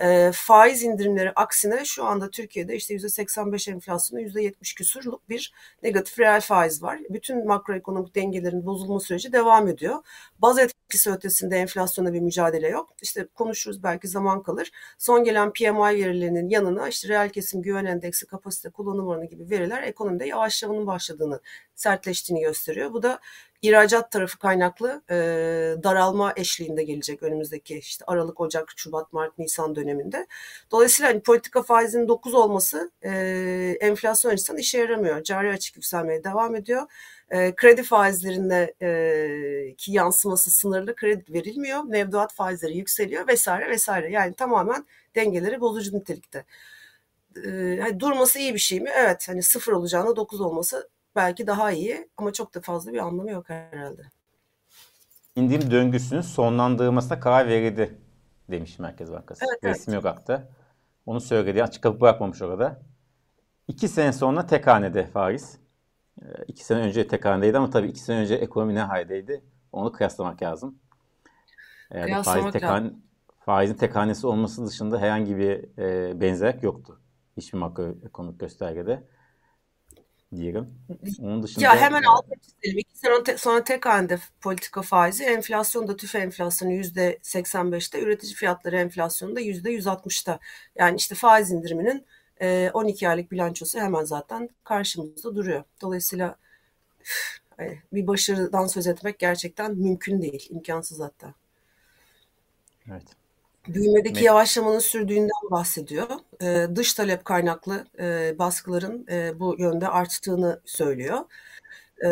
E, 0.00 0.30
faiz 0.34 0.82
indirimleri 0.82 1.30
aksine 1.30 1.84
şu 1.84 2.04
anda 2.04 2.30
Türkiye'de 2.30 2.76
işte 2.76 2.94
%85 2.94 3.70
enflasyonu 3.70 4.22
%70 4.22 4.74
küsurluk 4.74 5.28
bir 5.28 5.52
negatif 5.82 6.18
reel 6.18 6.40
faiz 6.40 6.82
var. 6.82 6.98
Bütün 7.10 7.46
makroekonomik 7.46 8.14
dengelerin 8.14 8.66
bozulma 8.66 9.00
süreci 9.00 9.32
devam 9.32 9.68
ediyor. 9.68 9.96
Baz 10.38 10.58
etkisi 10.58 11.10
ötesinde 11.10 11.56
enflasyona 11.56 12.12
bir 12.12 12.20
mücadele 12.20 12.68
yok. 12.68 12.90
İşte 13.02 13.26
konuşuruz 13.34 13.82
belki 13.82 14.08
zaman 14.08 14.42
kalır. 14.42 14.70
Son 14.98 15.24
gelen 15.24 15.52
PMI 15.52 16.04
verilerinin 16.04 16.48
yanına 16.48 16.88
işte 16.88 17.08
reel 17.08 17.28
kesim 17.30 17.62
güven 17.62 17.84
endeksi, 17.84 18.26
kapasite 18.26 18.70
kullanım 18.70 19.08
oranı 19.08 19.24
gibi 19.24 19.50
veriler 19.50 19.82
ekonomide 19.82 20.26
yavaşlamanın 20.26 20.86
başladığını, 20.86 21.40
sertleştiğini 21.74 22.42
gösteriyor. 22.42 22.92
Bu 22.92 23.02
da 23.02 23.20
ihracat 23.62 24.10
tarafı 24.10 24.38
kaynaklı 24.38 25.02
e, 25.10 25.14
daralma 25.82 26.32
eşliğinde 26.36 26.82
gelecek 26.82 27.22
önümüzdeki 27.22 27.78
işte 27.78 28.04
Aralık, 28.06 28.40
Ocak, 28.40 28.72
Şubat, 28.76 29.12
Mart, 29.12 29.38
Nisan 29.38 29.76
döneminde. 29.76 30.26
Dolayısıyla 30.70 31.10
hani 31.10 31.20
politika 31.20 31.62
faizinin 31.62 32.08
9 32.08 32.34
olması 32.34 32.90
e, 33.02 33.10
enflasyon 33.80 34.32
açısından 34.32 34.60
işe 34.60 34.78
yaramıyor. 34.78 35.22
Cari 35.22 35.50
açık 35.50 35.76
yükselmeye 35.76 36.24
devam 36.24 36.54
ediyor. 36.56 36.82
E, 37.30 37.54
kredi 37.54 37.82
faizlerinde 37.82 38.74
e, 38.82 39.74
ki 39.74 39.92
yansıması 39.92 40.50
sınırlı 40.50 40.96
kredi 40.96 41.32
verilmiyor. 41.32 41.84
Mevduat 41.84 42.34
faizleri 42.34 42.76
yükseliyor 42.76 43.28
vesaire 43.28 43.70
vesaire. 43.70 44.10
Yani 44.10 44.34
tamamen 44.34 44.86
dengeleri 45.14 45.60
bozucu 45.60 45.96
nitelikte. 45.96 46.44
E, 47.36 47.78
hani 47.82 48.00
durması 48.00 48.38
iyi 48.38 48.54
bir 48.54 48.58
şey 48.58 48.80
mi? 48.80 48.90
Evet. 48.94 49.28
Hani 49.28 49.42
sıfır 49.42 49.72
olacağına 49.72 50.16
9 50.16 50.40
olması 50.40 50.88
belki 51.18 51.46
daha 51.46 51.72
iyi 51.72 52.08
ama 52.16 52.32
çok 52.32 52.54
da 52.54 52.60
fazla 52.60 52.92
bir 52.92 52.98
anlamı 52.98 53.30
yok 53.30 53.50
herhalde. 53.50 54.02
İndirim 55.36 55.70
döngüsünün 55.70 56.20
sonlandırılmasına 56.20 57.20
karar 57.20 57.48
verildi 57.48 57.98
demiş 58.50 58.78
Merkez 58.78 59.12
Bankası. 59.12 59.44
Evet, 59.48 59.64
Resmi 59.64 59.94
evet. 59.94 60.04
olarak 60.04 60.48
onu 61.06 61.20
söyledi. 61.20 61.62
Açık 61.62 61.82
kapı 61.82 62.00
bırakmamış 62.00 62.42
orada. 62.42 62.80
İki 63.68 63.88
sene 63.88 64.12
sonra 64.12 64.46
tek 64.46 64.66
hanede 64.66 65.06
faiz. 65.06 65.58
Ee, 66.22 66.24
iki 66.48 66.64
sene 66.64 66.80
önce 66.80 67.08
tek 67.08 67.24
hanedeydi 67.24 67.58
ama 67.58 67.70
tabii 67.70 67.88
iki 67.88 68.00
sene 68.00 68.18
önce 68.18 68.34
ekonomi 68.34 68.74
ne 68.74 68.82
haldeydi? 68.82 69.44
Onu 69.72 69.92
kıyaslamak 69.92 70.42
lazım. 70.42 70.78
Yani 71.94 72.04
kıyaslamak 72.04 72.40
faiz 72.40 72.52
tek 72.52 72.62
hane, 72.62 72.90
faizin 73.40 73.74
tek 73.74 73.96
hanesi 73.96 74.26
olması 74.26 74.66
dışında 74.66 75.00
herhangi 75.00 75.36
bir 75.36 75.78
e, 75.78 76.20
benzerlik 76.20 76.62
yoktu. 76.62 77.00
Hiçbir 77.36 77.58
makroekonomik 77.58 78.40
göstergede 78.40 79.02
diyelim. 80.36 80.68
Onun 81.20 81.42
dışında 81.42 81.64
ya 81.64 81.76
hemen 81.76 82.02
altı 82.02 82.30
çizelim. 82.42 82.78
İki 82.78 82.98
sene 82.98 83.22
te, 83.24 83.36
sonra 83.36 83.64
tek 83.64 83.86
halinde 83.86 84.18
politika 84.40 84.82
faizi, 84.82 85.24
enflasyon 85.24 85.88
da 85.88 85.96
tüfe 85.96 86.18
enflasyonu 86.18 86.72
yüzde 86.72 87.18
85'te, 87.22 88.00
üretici 88.00 88.34
fiyatları 88.34 88.76
enflasyonu 88.76 89.36
da 89.36 89.40
yüzde 89.40 89.70
160'ta. 89.72 90.38
Yani 90.76 90.96
işte 90.96 91.14
faiz 91.14 91.50
indiriminin 91.50 92.06
12 92.72 93.08
aylık 93.08 93.32
bilançosu 93.32 93.78
hemen 93.78 94.04
zaten 94.04 94.48
karşımızda 94.64 95.36
duruyor. 95.36 95.64
Dolayısıyla 95.80 96.36
bir 97.92 98.06
başarıdan 98.06 98.66
söz 98.66 98.86
etmek 98.86 99.18
gerçekten 99.18 99.76
mümkün 99.76 100.22
değil, 100.22 100.46
imkansız 100.50 101.00
hatta. 101.00 101.34
Evet 102.88 103.17
büyümedeki 103.74 104.24
yavaşlamanın 104.24 104.78
sürdüğünden 104.78 105.50
bahsediyor. 105.50 106.08
E, 106.42 106.76
dış 106.76 106.94
talep 106.94 107.24
kaynaklı 107.24 107.86
e, 107.98 108.38
baskıların 108.38 109.06
e, 109.10 109.40
bu 109.40 109.56
yönde 109.58 109.88
arttığını 109.88 110.60
söylüyor. 110.64 111.18
E, 112.04 112.10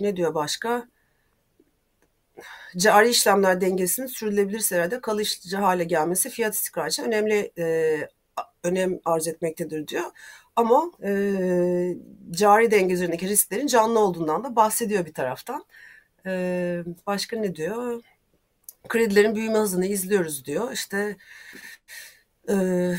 ne 0.00 0.16
diyor 0.16 0.34
başka? 0.34 0.88
Cari 2.76 3.08
işlemler 3.08 3.60
dengesinin 3.60 4.06
sürdürülebilir 4.06 4.60
seviyede 4.60 5.00
kalıcı 5.00 5.56
hale 5.56 5.84
gelmesi 5.84 6.30
fiyat 6.30 6.54
istikrarı 6.54 6.88
için 6.88 7.04
önemli 7.04 7.52
e, 7.58 7.98
önem 8.64 9.00
arz 9.04 9.28
etmektedir 9.28 9.88
diyor. 9.88 10.04
Ama 10.56 10.90
e, 11.04 11.10
cari 12.30 12.70
denge 12.70 12.94
üzerindeki 12.94 13.28
risklerin 13.28 13.66
canlı 13.66 13.98
olduğundan 13.98 14.44
da 14.44 14.56
bahsediyor 14.56 15.06
bir 15.06 15.14
taraftan. 15.14 15.64
E, 16.26 16.84
başka 17.06 17.36
ne 17.36 17.56
diyor? 17.56 18.02
Kredilerin 18.88 19.34
büyüme 19.34 19.58
hızını 19.58 19.86
izliyoruz 19.86 20.44
diyor. 20.44 20.72
İşte 20.72 21.16
e, 22.48 22.54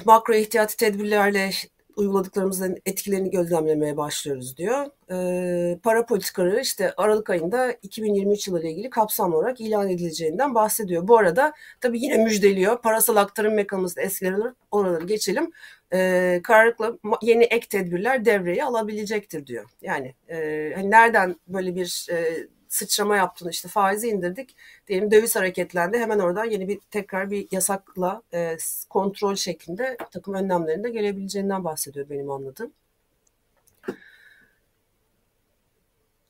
makro 0.06 0.34
ihtiyati 0.34 0.78
tedbirlerle 0.78 1.52
uyguladıklarımızın 1.96 2.78
etkilerini 2.86 3.30
gözlemlemeye 3.32 3.98
başlıyoruz 3.98 4.58
diyor. 4.58 4.86
E, 5.12 5.80
para 5.80 6.06
politikaları 6.06 6.62
işte 6.62 6.94
Aralık 6.98 7.30
ayında 7.30 7.72
2023 7.72 8.48
yılı 8.48 8.62
ile 8.62 8.72
ilgili 8.72 8.90
kapsamlı 8.90 9.38
olarak 9.38 9.62
ilan 9.62 9.90
edileceğinden 9.90 10.56
bahsediyor. 10.56 11.08
Bu 11.08 11.18
arada 11.18 11.54
tabii 11.82 12.02
yine 12.02 12.18
müjdeliyor. 12.18 12.82
Parasal 12.82 13.16
aktarım 13.16 13.54
mekanizması 13.54 14.02
eskileri 14.02 14.36
oraları 14.72 15.06
geçelim. 15.06 15.52
E, 15.94 16.40
kararlılıkla 16.44 16.98
yeni 17.22 17.44
ek 17.44 17.68
tedbirler 17.70 18.26
devreye 18.26 18.64
alabilecektir 18.64 19.48
diyor. 19.48 19.70
Yani 19.82 20.16
e, 20.30 20.72
hani 20.76 20.92
nereden 20.92 21.36
böyle 21.48 21.76
bir 21.76 22.08
e, 22.12 22.48
sıçrama 22.76 23.18
yaptığını 23.18 23.50
işte 23.50 23.68
faizi 23.68 24.08
indirdik. 24.08 24.56
Diyelim 24.88 25.12
döviz 25.12 25.36
hareketlendi. 25.36 25.98
Hemen 25.98 26.20
oradan 26.20 26.46
yeni 26.46 26.68
bir 26.68 26.80
tekrar 26.92 27.32
bir 27.32 27.48
yasakla 27.52 28.22
e, 28.34 28.58
kontrol 28.90 29.36
şeklinde 29.36 29.98
takım 30.12 30.34
önlemlerinde 30.34 30.90
gelebileceğinden 30.90 31.64
bahsediyor 31.64 32.10
benim 32.10 32.32
anladığım. 32.32 32.72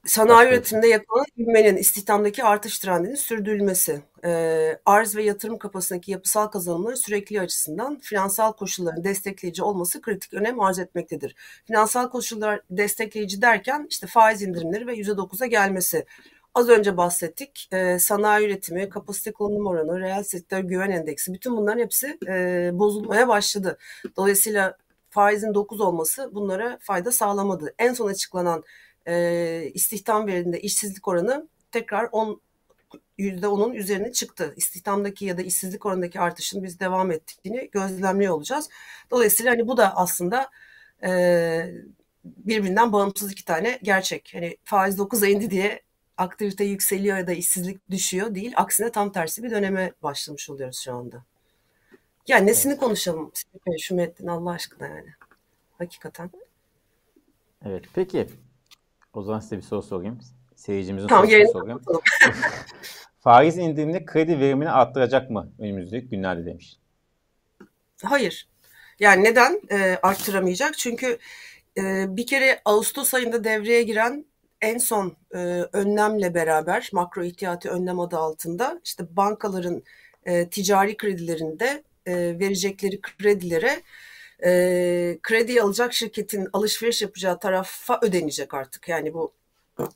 Sanayi 0.05 0.49
üretiminde 0.49 0.87
yakalanan 0.87 1.25
ivmenin 1.37 1.77
istihdamdaki 1.77 2.43
artış 2.43 2.79
trendinin 2.79 3.15
sürdürülmesi, 3.15 4.01
e, 4.25 4.79
arz 4.85 5.15
ve 5.15 5.23
yatırım 5.23 5.57
kapasitesindeki 5.57 6.11
yapısal 6.11 6.47
kazanımların 6.47 6.95
sürekli 6.95 7.41
açısından 7.41 7.99
finansal 7.99 8.53
koşulların 8.53 9.03
destekleyici 9.03 9.63
olması 9.63 10.01
kritik 10.01 10.33
önem 10.33 10.59
arz 10.59 10.79
etmektedir. 10.79 11.35
Finansal 11.67 12.09
koşullar 12.09 12.61
destekleyici 12.69 13.41
derken 13.41 13.87
işte 13.89 14.07
faiz 14.07 14.41
indirimleri 14.41 14.87
ve 14.87 14.95
%9'a 14.95 15.45
gelmesi. 15.45 16.05
Az 16.55 16.69
önce 16.69 16.97
bahsettik. 16.97 17.69
E, 17.71 18.00
sanayi 18.00 18.47
üretimi, 18.47 18.89
kapasite 18.89 19.33
kullanım 19.33 19.67
oranı, 19.67 20.00
reel 20.00 20.24
sektör 20.24 20.59
güven 20.59 20.91
endeksi 20.91 21.33
bütün 21.33 21.57
bunların 21.57 21.79
hepsi 21.79 22.17
e, 22.27 22.69
bozulmaya 22.74 23.27
başladı. 23.27 23.77
Dolayısıyla 24.17 24.77
faizin 25.09 25.53
9 25.53 25.81
olması 25.81 26.35
bunlara 26.35 26.77
fayda 26.81 27.12
sağlamadı. 27.12 27.75
En 27.79 27.93
son 27.93 28.07
açıklanan 28.07 28.63
e, 29.07 29.71
istihdam 29.74 30.27
verilerinde 30.27 30.62
işsizlik 30.62 31.07
oranı 31.07 31.47
tekrar 31.71 32.09
10 32.12 32.41
%10'un 33.19 33.74
üzerine 33.74 34.12
çıktı. 34.12 34.53
İstihdamdaki 34.57 35.25
ya 35.25 35.38
da 35.38 35.41
işsizlik 35.41 35.85
oranındaki 35.85 36.19
artışın 36.19 36.63
biz 36.63 36.79
devam 36.79 37.12
ettiğini 37.12 37.69
gözlemliyor 37.71 38.33
olacağız. 38.33 38.69
Dolayısıyla 39.12 39.51
hani 39.51 39.67
bu 39.67 39.77
da 39.77 39.95
aslında 39.95 40.50
e, 41.03 41.09
birbirinden 42.24 42.91
bağımsız 42.93 43.31
iki 43.31 43.45
tane 43.45 43.79
gerçek. 43.83 44.31
Hani 44.33 44.57
faiz 44.63 45.00
9'a 45.00 45.27
indi 45.27 45.50
diye 45.51 45.84
aktivite 46.17 46.63
yükseliyor 46.63 47.17
ya 47.17 47.27
da 47.27 47.31
işsizlik 47.31 47.89
düşüyor 47.89 48.36
değil. 48.36 48.53
Aksine 48.55 48.91
tam 48.91 49.12
tersi 49.12 49.43
bir 49.43 49.51
döneme 49.51 49.91
başlamış 50.03 50.50
oluyoruz 50.50 50.79
şu 50.79 50.93
anda. 50.93 51.24
Yani 52.27 52.48
nesini 52.48 52.72
evet. 52.72 52.79
konuşalım 52.79 53.31
şu 53.79 53.95
metnin 53.95 54.27
Allah 54.27 54.51
aşkına 54.51 54.88
yani. 54.88 55.10
Hakikaten. 55.77 56.31
Evet 57.65 57.86
peki. 57.93 58.27
O 59.13 59.24
zaman 59.24 59.39
size 59.39 59.57
bir 59.57 59.62
soru 59.62 59.81
sorayım. 59.81 60.19
Seyircimizin 60.55 61.07
tamam, 61.07 61.29
sorusunu 61.29 61.51
sorayım. 61.62 61.81
Faiz 63.19 63.57
indiriminde 63.57 64.05
kredi 64.05 64.39
verimini 64.39 64.69
arttıracak 64.69 65.29
mı 65.29 65.51
önümüzdeki 65.60 66.07
günlerde 66.07 66.45
demiş. 66.45 66.77
Hayır. 68.03 68.48
Yani 69.00 69.24
neden 69.24 69.62
e, 69.72 70.00
arttıramayacak? 70.03 70.77
Çünkü 70.77 71.17
e, 71.77 72.05
bir 72.17 72.27
kere 72.27 72.62
Ağustos 72.65 73.13
ayında 73.13 73.43
devreye 73.43 73.84
giren 73.84 74.25
en 74.62 74.77
son 74.77 75.15
e, 75.33 75.38
önlemle 75.74 76.33
beraber 76.33 76.89
makro 76.93 77.24
ihtiyati 77.24 77.69
önlem 77.69 78.00
adı 78.00 78.17
altında 78.17 78.81
işte 78.85 79.15
bankaların 79.15 79.83
e, 80.25 80.50
ticari 80.50 80.97
kredilerinde 80.97 81.83
e, 82.05 82.39
verecekleri 82.39 83.01
kredilere 83.01 83.81
e, 84.45 85.19
kredi 85.24 85.62
alacak 85.62 85.93
şirketin 85.93 86.47
alışveriş 86.53 87.01
yapacağı 87.01 87.39
tarafa 87.39 88.00
ödenecek 88.01 88.53
artık. 88.53 88.89
Yani 88.89 89.13
bu 89.13 89.33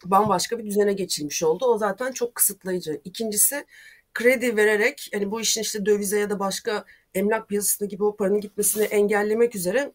bambaşka 0.06 0.60
bir 0.60 0.66
düzene 0.66 0.94
geçilmiş 0.94 1.44
oldu. 1.44 1.66
O 1.66 1.78
zaten 1.78 2.12
çok 2.12 2.36
kısıtlayıcı. 2.36 3.02
İkincisi 3.06 3.66
kredi 4.14 4.58
vererek 4.58 5.10
hani 5.14 5.32
bu 5.32 5.42
işin 5.42 5.62
işte 5.62 5.86
dövize 5.86 6.20
ya 6.20 6.30
da 6.30 6.40
başka 6.40 6.86
emlak 7.16 7.50
piyasasında 7.50 7.90
gibi 7.90 8.04
o 8.04 8.16
paranın 8.16 8.42
gitmesini 8.42 8.84
engellemek 8.84 9.56
üzere 9.56 9.92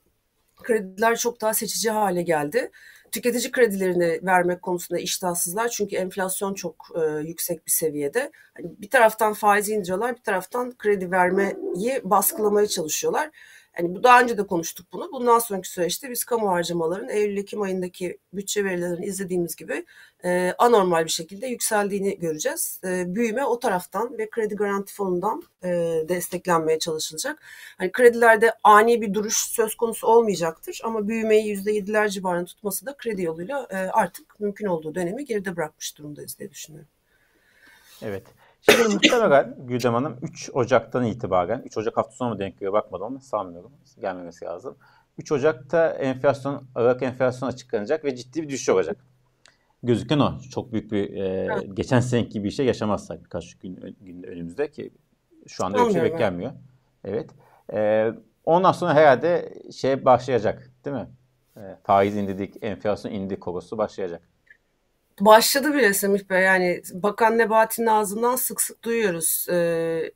krediler 0.62 1.16
çok 1.16 1.40
daha 1.40 1.54
seçici 1.54 1.90
hale 1.90 2.22
geldi. 2.22 2.70
Tüketici 3.14 3.52
kredilerini 3.52 4.20
vermek 4.22 4.62
konusunda 4.62 5.00
iştahsızlar 5.00 5.68
çünkü 5.68 5.96
enflasyon 5.96 6.54
çok 6.54 6.86
e, 6.94 7.20
yüksek 7.20 7.66
bir 7.66 7.70
seviyede. 7.70 8.30
Hani 8.56 8.66
bir 8.78 8.90
taraftan 8.90 9.32
faizi 9.32 9.72
indiriyorlar, 9.72 10.16
bir 10.16 10.22
taraftan 10.22 10.74
kredi 10.78 11.10
vermeyi 11.10 12.00
baskılamaya 12.04 12.66
çalışıyorlar. 12.66 13.30
Yani 13.78 13.94
bu 13.94 14.02
daha 14.02 14.20
önce 14.20 14.38
de 14.38 14.46
konuştuk 14.46 14.86
bunu. 14.92 15.12
Bundan 15.12 15.38
sonraki 15.38 15.68
süreçte 15.68 16.10
biz 16.10 16.24
kamu 16.24 16.50
harcamaların 16.50 17.08
Eylül-Ekim 17.08 17.62
ayındaki 17.62 18.18
bütçe 18.32 18.64
verilerini 18.64 19.06
izlediğimiz 19.06 19.56
gibi 19.56 19.84
e, 20.24 20.54
anormal 20.58 21.04
bir 21.04 21.10
şekilde 21.10 21.46
yükseldiğini 21.46 22.18
göreceğiz. 22.18 22.80
E, 22.84 23.14
büyüme 23.14 23.44
o 23.44 23.58
taraftan 23.58 24.18
ve 24.18 24.30
kredi 24.30 24.54
garanti 24.56 24.94
fonundan 24.94 25.42
e, 25.64 25.68
desteklenmeye 26.08 26.78
çalışılacak. 26.78 27.42
Hani 27.78 27.92
kredilerde 27.92 28.52
ani 28.64 29.02
bir 29.02 29.14
duruş 29.14 29.36
söz 29.36 29.74
konusu 29.74 30.06
olmayacaktır 30.06 30.80
ama 30.84 31.08
büyümeyi 31.08 31.56
%7'ler 31.56 32.10
civarında 32.10 32.44
tutması 32.44 32.86
da 32.86 32.96
kredi 32.96 33.22
yoluyla 33.22 33.66
e, 33.70 33.76
artık 33.76 34.40
mümkün 34.40 34.66
olduğu 34.66 34.94
dönemi 34.94 35.24
geride 35.24 35.56
bırakmış 35.56 35.98
durumdayız 35.98 36.38
diye 36.38 36.50
düşünüyorum. 36.50 36.88
Evet. 38.02 38.24
Şimdi 38.70 38.94
muhtemelen 38.94 39.56
Güldem 39.58 39.94
Hanım 39.94 40.18
3 40.22 40.50
Ocak'tan 40.54 41.04
itibaren, 41.04 41.62
3 41.64 41.76
Ocak 41.78 41.96
hafta 41.96 42.12
sonu 42.12 42.28
mu 42.28 42.38
denk 42.38 42.54
geliyor 42.54 42.72
bakmadım 42.72 43.06
ama 43.06 43.20
sanmıyorum. 43.20 43.72
Gelmemesi 44.00 44.44
lazım. 44.44 44.76
3 45.18 45.32
Ocak'ta 45.32 45.88
enflasyon, 45.88 46.64
Aralık 46.74 47.02
enflasyon 47.02 47.48
açıklanacak 47.48 48.04
ve 48.04 48.16
ciddi 48.16 48.42
bir 48.42 48.48
düşüş 48.48 48.68
olacak. 48.68 48.96
Gözüken 49.82 50.18
o. 50.18 50.40
Çok 50.50 50.72
büyük 50.72 50.92
bir, 50.92 51.16
e, 51.16 51.48
geçen 51.74 52.00
seneki 52.00 52.28
gibi 52.28 52.44
bir 52.44 52.50
şey 52.50 52.66
yaşamazsak 52.66 53.24
birkaç 53.24 53.54
gün, 53.54 53.96
gün 54.00 54.22
önümüzde 54.22 54.70
ki 54.70 54.90
şu 55.46 55.64
anda 55.64 55.78
öyle 55.78 55.88
bir 55.88 55.92
şey 55.92 56.02
beklenmiyor. 56.02 56.52
Evet. 57.04 57.30
E, 57.72 58.10
ondan 58.44 58.72
sonra 58.72 58.94
herhalde 58.94 59.54
şey 59.72 60.04
başlayacak 60.04 60.70
değil 60.84 60.96
mi? 60.96 61.08
E, 61.56 61.60
faiz 61.82 62.16
indirdik, 62.16 62.56
enflasyon 62.62 63.12
indi 63.12 63.40
korusu 63.40 63.78
başlayacak. 63.78 64.22
Başladı 65.20 65.74
bile 65.74 65.94
Semih 65.94 66.30
Bey. 66.30 66.42
Yani 66.42 66.82
Bakan 66.92 67.38
Nebati'nin 67.38 67.86
ağzından 67.86 68.36
sık 68.36 68.60
sık 68.60 68.84
duyuyoruz. 68.84 69.46
Ee, 69.50 70.12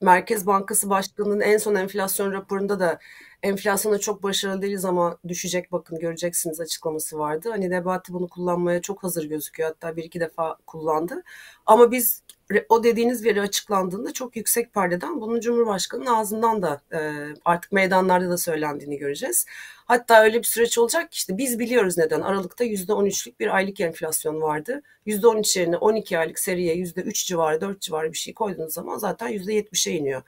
Merkez 0.00 0.46
Bankası 0.46 0.90
Başkanı'nın 0.90 1.40
en 1.40 1.58
son 1.58 1.74
enflasyon 1.74 2.32
raporunda 2.32 2.80
da 2.80 2.98
enflasyona 3.42 3.98
çok 3.98 4.22
başarılı 4.22 4.62
değiliz 4.62 4.84
ama 4.84 5.18
düşecek 5.28 5.72
bakın 5.72 5.98
göreceksiniz 5.98 6.60
açıklaması 6.60 7.18
vardı. 7.18 7.50
Hani 7.50 7.70
Nebati 7.70 8.12
bunu 8.12 8.28
kullanmaya 8.28 8.82
çok 8.82 9.02
hazır 9.04 9.24
gözüküyor. 9.24 9.68
Hatta 9.68 9.96
bir 9.96 10.04
iki 10.04 10.20
defa 10.20 10.56
kullandı. 10.66 11.22
Ama 11.66 11.90
biz 11.92 12.22
o 12.68 12.84
dediğiniz 12.84 13.24
veri 13.24 13.40
açıklandığında 13.40 14.12
çok 14.12 14.36
yüksek 14.36 14.74
perdeden 14.74 15.20
bunun 15.20 15.40
Cumhurbaşkanı'nın 15.40 16.06
ağzından 16.06 16.62
da 16.62 16.80
e, 16.92 16.98
artık 17.44 17.72
meydanlarda 17.72 18.30
da 18.30 18.38
söylendiğini 18.38 18.98
göreceğiz. 18.98 19.46
Hatta 19.86 20.22
öyle 20.22 20.38
bir 20.38 20.46
süreç 20.46 20.78
olacak 20.78 21.12
ki 21.12 21.16
işte 21.16 21.38
biz 21.38 21.58
biliyoruz 21.58 21.98
neden. 21.98 22.20
Aralıkta 22.20 22.64
%13'lük 22.64 23.38
bir 23.40 23.56
aylık 23.56 23.80
enflasyon 23.80 24.42
vardı. 24.42 24.82
%13 25.06 25.58
yerine 25.58 25.76
12 25.76 26.18
aylık 26.18 26.38
seriye 26.38 26.74
%3 26.76 27.26
civarı 27.26 27.60
4 27.60 27.80
civarı 27.80 28.12
bir 28.12 28.18
şey 28.18 28.34
koyduğunuz 28.34 28.74
zaman 28.74 28.98
zaten 28.98 29.28
%70'e 29.28 29.92
iniyor. 29.92 30.22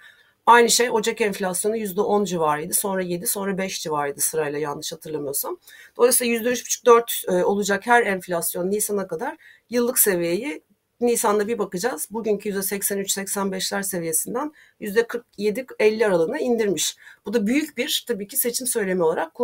Aynı 0.47 0.71
şey 0.71 0.91
Ocak 0.91 1.21
enflasyonu 1.21 1.77
%10 1.77 2.25
civarıydı. 2.25 2.75
Sonra 2.75 3.03
7, 3.03 3.27
sonra 3.27 3.59
5 3.59 3.83
civarıydı 3.83 4.21
sırayla 4.21 4.59
yanlış 4.59 4.93
hatırlamıyorsam. 4.93 5.59
Dolayısıyla 5.97 6.35
%3,5-4 6.35 7.41
e, 7.41 7.45
olacak 7.45 7.87
her 7.87 8.07
enflasyon 8.07 8.71
Nisan'a 8.71 9.07
kadar 9.07 9.37
yıllık 9.71 9.99
seviyeyi 9.99 10.63
Nisan'da 11.01 11.49
bir 11.49 11.59
bakacağız. 11.59 12.09
Bugünkü 12.11 12.49
%83-85'ler 12.49 13.83
seviyesinden 13.83 14.53
%47-50 14.81 16.07
aralığına 16.07 16.39
indirmiş. 16.39 16.97
Bu 17.27 17.33
da 17.33 17.47
büyük 17.47 17.77
bir 17.77 18.05
tabii 18.09 18.29
ki 18.29 18.37
seçim 18.37 18.67
söylemi 18.67 19.03
olarak 19.03 19.35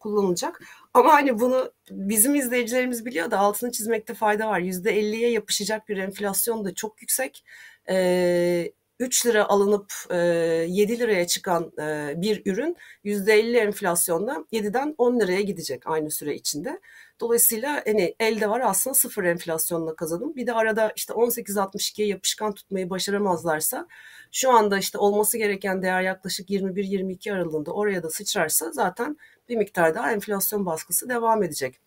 kullanılacak. 0.00 0.62
Ama 0.94 1.12
hani 1.12 1.40
bunu 1.40 1.72
bizim 1.90 2.34
izleyicilerimiz 2.34 3.06
biliyor 3.06 3.30
da 3.30 3.38
altını 3.38 3.72
çizmekte 3.72 4.14
fayda 4.14 4.48
var. 4.48 4.60
%50'ye 4.60 5.30
yapışacak 5.30 5.88
bir 5.88 5.96
enflasyon 5.96 6.64
da 6.64 6.74
çok 6.74 7.02
yüksek. 7.02 7.44
Ee, 7.88 8.72
3 9.00 9.26
lira 9.26 9.48
alınıp 9.48 9.92
e, 10.10 10.16
7 10.16 10.98
liraya 10.98 11.26
çıkan 11.26 11.72
e, 11.78 12.14
bir 12.16 12.42
ürün 12.46 12.76
%50 13.04 13.56
enflasyonla 13.56 14.44
7'den 14.52 14.94
10 14.98 15.20
liraya 15.20 15.40
gidecek 15.40 15.86
aynı 15.86 16.10
süre 16.10 16.34
içinde. 16.34 16.80
Dolayısıyla 17.20 17.82
hani 17.86 18.14
elde 18.20 18.50
var 18.50 18.60
aslında 18.60 18.94
sıfır 18.94 19.24
enflasyonla 19.24 19.96
kazanım. 19.96 20.36
Bir 20.36 20.46
de 20.46 20.52
arada 20.52 20.92
işte 20.96 21.12
18.62'ye 21.12 22.08
yapışkan 22.08 22.52
tutmayı 22.52 22.90
başaramazlarsa 22.90 23.88
şu 24.32 24.50
anda 24.50 24.78
işte 24.78 24.98
olması 24.98 25.38
gereken 25.38 25.82
değer 25.82 26.02
yaklaşık 26.02 26.50
21-22 26.50 27.32
aralığında 27.32 27.72
oraya 27.72 28.02
da 28.02 28.10
sıçrarsa 28.10 28.72
zaten 28.72 29.16
bir 29.48 29.56
miktar 29.56 29.94
daha 29.94 30.12
enflasyon 30.12 30.66
baskısı 30.66 31.08
devam 31.08 31.42
edecek. 31.42 31.80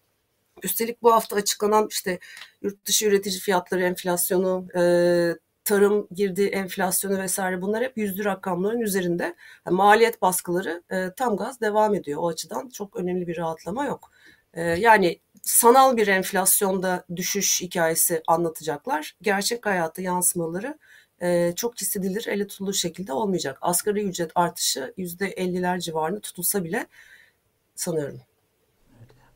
Üstelik 0.63 1.01
bu 1.03 1.13
hafta 1.13 1.35
açıklanan 1.35 1.87
işte 1.91 2.19
yurt 2.61 2.85
dışı 2.85 3.05
üretici 3.05 3.39
fiyatları 3.39 3.83
enflasyonu, 3.83 4.67
e, 4.75 4.81
tarım 5.63 6.07
girdi 6.11 6.43
enflasyonu 6.43 7.17
vesaire 7.17 7.61
bunlar 7.61 7.83
hep 7.83 7.97
yüzlü 7.97 8.25
rakamların 8.25 8.81
üzerinde. 8.81 9.35
Yani 9.65 9.75
maliyet 9.75 10.21
baskıları 10.21 10.83
e, 10.91 11.11
tam 11.17 11.37
gaz 11.37 11.61
devam 11.61 11.95
ediyor. 11.95 12.19
O 12.21 12.27
açıdan 12.27 12.69
çok 12.69 12.95
önemli 12.95 13.27
bir 13.27 13.37
rahatlama 13.37 13.85
yok. 13.85 14.11
E, 14.57 14.61
yani 14.61 15.19
sanal 15.41 15.97
bir 15.97 16.07
enflasyonda 16.07 17.03
düşüş 17.15 17.61
hikayesi 17.61 18.23
anlatacaklar. 18.27 19.15
Gerçek 19.21 19.65
hayatı 19.65 20.01
yansımaları 20.01 20.77
e, 21.21 21.53
çok 21.55 21.81
hissedilir, 21.81 22.27
ele 22.27 22.47
tutulur 22.47 22.73
şekilde 22.73 23.13
olmayacak. 23.13 23.57
Asgari 23.61 24.03
ücret 24.03 24.31
artışı 24.35 24.93
%50'ler 24.97 25.81
civarında 25.81 26.19
tutulsa 26.19 26.63
bile 26.63 26.87
sanıyorum. 27.75 28.21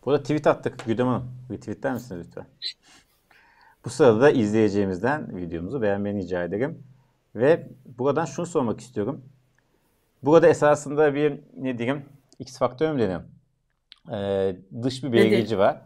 Burada 0.05 0.21
tweet 0.21 0.47
attık 0.47 0.85
Güdem 0.85 1.07
Hanım. 1.07 1.31
Bir 1.49 1.57
tweetler 1.57 1.93
misiniz 1.93 2.27
lütfen? 2.27 2.45
Bu 3.85 3.89
sırada 3.89 4.21
da 4.21 4.31
izleyeceğimizden 4.31 5.37
videomuzu 5.37 5.81
beğenmeni 5.81 6.23
rica 6.23 6.43
ederim. 6.43 6.83
Ve 7.35 7.67
buradan 7.85 8.25
şunu 8.25 8.45
sormak 8.45 8.81
istiyorum. 8.81 9.25
Burada 10.23 10.47
esasında 10.47 11.15
bir 11.15 11.39
ne 11.57 11.77
diyeyim 11.77 12.05
X 12.39 12.57
faktör 12.57 12.91
mü 12.91 12.99
deniyor? 12.99 13.21
Ee, 14.11 14.55
dış 14.83 15.03
bir 15.03 15.11
belirleyici 15.11 15.57
var. 15.57 15.81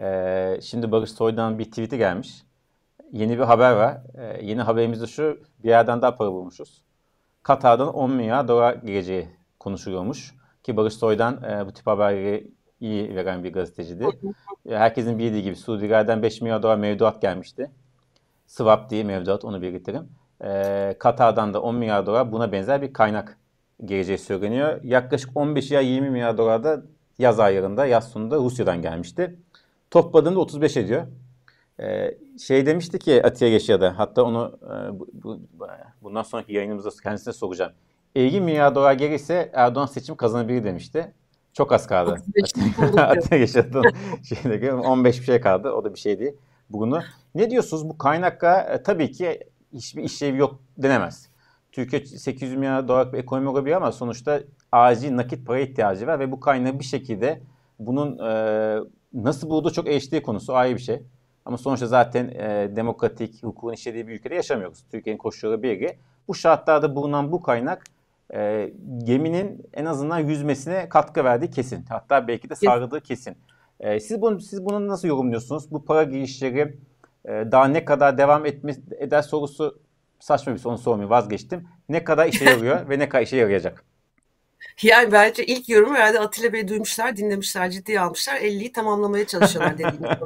Ee, 0.00 0.58
şimdi 0.62 0.92
Barış 0.92 1.10
Soy'dan 1.10 1.58
bir 1.58 1.64
tweet'i 1.64 1.98
gelmiş. 1.98 2.42
Yeni 3.12 3.38
bir 3.38 3.42
haber 3.42 3.72
var. 3.72 3.98
Ee, 4.14 4.46
yeni 4.46 4.62
haberimiz 4.62 5.02
de 5.02 5.06
şu. 5.06 5.40
Bir 5.64 5.68
yerden 5.68 6.02
daha 6.02 6.16
para 6.16 6.32
bulmuşuz. 6.32 6.82
Katar'dan 7.42 7.94
10 7.94 8.10
milyar 8.10 8.48
dolar 8.48 8.74
geleceği 8.74 9.28
konuşuluyormuş. 9.58 10.34
Ki 10.62 10.76
Barış 10.76 10.94
Soy'dan 10.94 11.42
e, 11.42 11.66
bu 11.66 11.72
tip 11.72 11.86
haberleri 11.86 12.50
iyi 12.80 13.16
veren 13.16 13.44
bir 13.44 13.52
gazeteciydi. 13.52 14.06
Herkesin 14.68 15.18
bildiği 15.18 15.42
gibi 15.42 15.56
Suudilerden 15.56 16.22
5 16.22 16.40
milyar 16.40 16.62
dolar 16.62 16.76
mevduat 16.76 17.22
gelmişti. 17.22 17.70
Swap 18.46 18.90
diye 18.90 19.04
mevduat 19.04 19.44
onu 19.44 19.62
belirtirim. 19.62 20.08
Ee, 20.44 20.96
Katar'dan 20.98 21.54
da 21.54 21.62
10 21.62 21.74
milyar 21.74 22.06
dolar 22.06 22.32
buna 22.32 22.52
benzer 22.52 22.82
bir 22.82 22.92
kaynak 22.92 23.38
geleceği 23.84 24.18
söyleniyor. 24.18 24.80
Yaklaşık 24.84 25.30
15 25.34 25.70
ya 25.70 25.80
20 25.80 26.10
milyar 26.10 26.38
dolar 26.38 26.64
da 26.64 26.82
yaz 27.20 27.40
aylarında, 27.40 27.86
yaz 27.86 28.10
sonunda 28.10 28.36
Rusya'dan 28.36 28.82
gelmişti. 28.82 29.36
Topladığında 29.90 30.40
35 30.40 30.76
ediyor. 30.76 31.06
Ee, 31.80 32.18
şey 32.46 32.66
demişti 32.66 32.98
ki 32.98 33.26
Atiye 33.26 33.50
Geçya'da, 33.50 33.98
hatta 33.98 34.22
onu 34.22 34.58
e, 34.62 34.98
bu, 34.98 35.08
bu, 35.12 35.40
bundan 36.02 36.22
sonraki 36.22 36.52
yayınımızda 36.52 36.90
kendisine 37.02 37.34
soracağım. 37.34 37.72
50 38.14 38.40
milyar 38.40 38.74
dolar 38.74 38.92
gelirse 38.92 39.50
Erdoğan 39.54 39.86
seçim 39.86 40.16
kazanabilir 40.16 40.64
demişti. 40.64 41.14
Çok 41.52 41.72
az 41.72 41.86
kaldı. 41.86 42.22
Atiye 42.96 43.40
Geçya'da 43.44 43.82
şeyde 44.22 44.74
15 44.74 45.20
bir 45.20 45.24
şey 45.24 45.40
kaldı. 45.40 45.70
O 45.70 45.84
da 45.84 45.94
bir 45.94 45.98
şey 45.98 46.18
değil. 46.18 46.32
Bunu 46.70 47.00
ne 47.34 47.50
diyorsunuz? 47.50 47.88
Bu 47.88 47.98
kaynakla 47.98 48.60
e, 48.60 48.82
tabii 48.82 49.12
ki 49.12 49.40
hiçbir 49.72 50.02
işlevi 50.02 50.38
yok 50.38 50.60
denemez. 50.78 51.29
Türkiye 51.72 52.04
800 52.04 52.56
milyar 52.56 52.88
dolar 52.88 53.12
bir 53.12 53.18
ekonomi 53.18 53.48
olabilir 53.48 53.76
ama 53.76 53.92
sonuçta 53.92 54.40
acil 54.72 55.16
nakit 55.16 55.46
para 55.46 55.60
ihtiyacı 55.60 56.06
var 56.06 56.20
ve 56.20 56.32
bu 56.32 56.40
kaynağı 56.40 56.78
bir 56.78 56.84
şekilde 56.84 57.40
bunun 57.78 58.18
e, 58.18 58.78
nasıl 59.14 59.50
bulduğu 59.50 59.70
çok 59.70 59.88
eleştiri 59.88 60.22
konusu 60.22 60.54
ayrı 60.54 60.74
bir 60.74 60.80
şey. 60.80 61.02
Ama 61.44 61.58
sonuçta 61.58 61.86
zaten 61.86 62.28
e, 62.28 62.76
demokratik, 62.76 63.42
hukukun 63.42 63.72
işlediği 63.72 64.08
bir 64.08 64.12
ülkede 64.12 64.34
yaşamıyoruz. 64.34 64.84
Türkiye'nin 64.90 65.18
koşulları 65.18 65.62
biri. 65.62 65.98
Bu 66.28 66.34
şartlarda 66.34 66.96
bulunan 66.96 67.32
bu 67.32 67.42
kaynak 67.42 67.84
e, 68.34 68.72
geminin 69.04 69.66
en 69.74 69.84
azından 69.84 70.18
yüzmesine 70.18 70.88
katkı 70.88 71.24
verdiği 71.24 71.50
kesin. 71.50 71.84
Hatta 71.88 72.28
belki 72.28 72.50
de 72.50 72.54
sargıdığı 72.54 73.00
kesin. 73.00 73.36
E, 73.80 74.00
siz 74.00 74.22
bunu 74.22 74.40
siz 74.40 74.64
bunu 74.64 74.88
nasıl 74.88 75.08
yorumluyorsunuz? 75.08 75.70
Bu 75.70 75.84
para 75.84 76.02
girişleri 76.02 76.78
e, 77.24 77.30
daha 77.52 77.64
ne 77.64 77.84
kadar 77.84 78.18
devam 78.18 78.46
etme, 78.46 78.76
eder 78.98 79.22
sorusu 79.22 79.80
saçma 80.20 80.54
bir 80.54 80.58
soru 80.58 80.78
sormayı 80.78 81.10
vazgeçtim. 81.10 81.68
Ne 81.88 82.04
kadar 82.04 82.26
işe 82.26 82.44
yarıyor 82.44 82.88
ve 82.88 82.98
ne 82.98 83.08
kadar 83.08 83.22
işe 83.22 83.36
yarayacak? 83.36 83.84
Yani 84.82 85.12
bence 85.12 85.46
ilk 85.46 85.68
yorumu 85.68 85.94
herhalde 85.94 86.20
Atilla 86.20 86.52
Bey 86.52 86.68
duymuşlar, 86.68 87.16
dinlemişler, 87.16 87.70
ciddiye 87.70 88.00
almışlar. 88.00 88.36
50'yi 88.36 88.72
tamamlamaya 88.72 89.26
çalışıyorlar 89.26 89.78
dediğim 89.78 90.04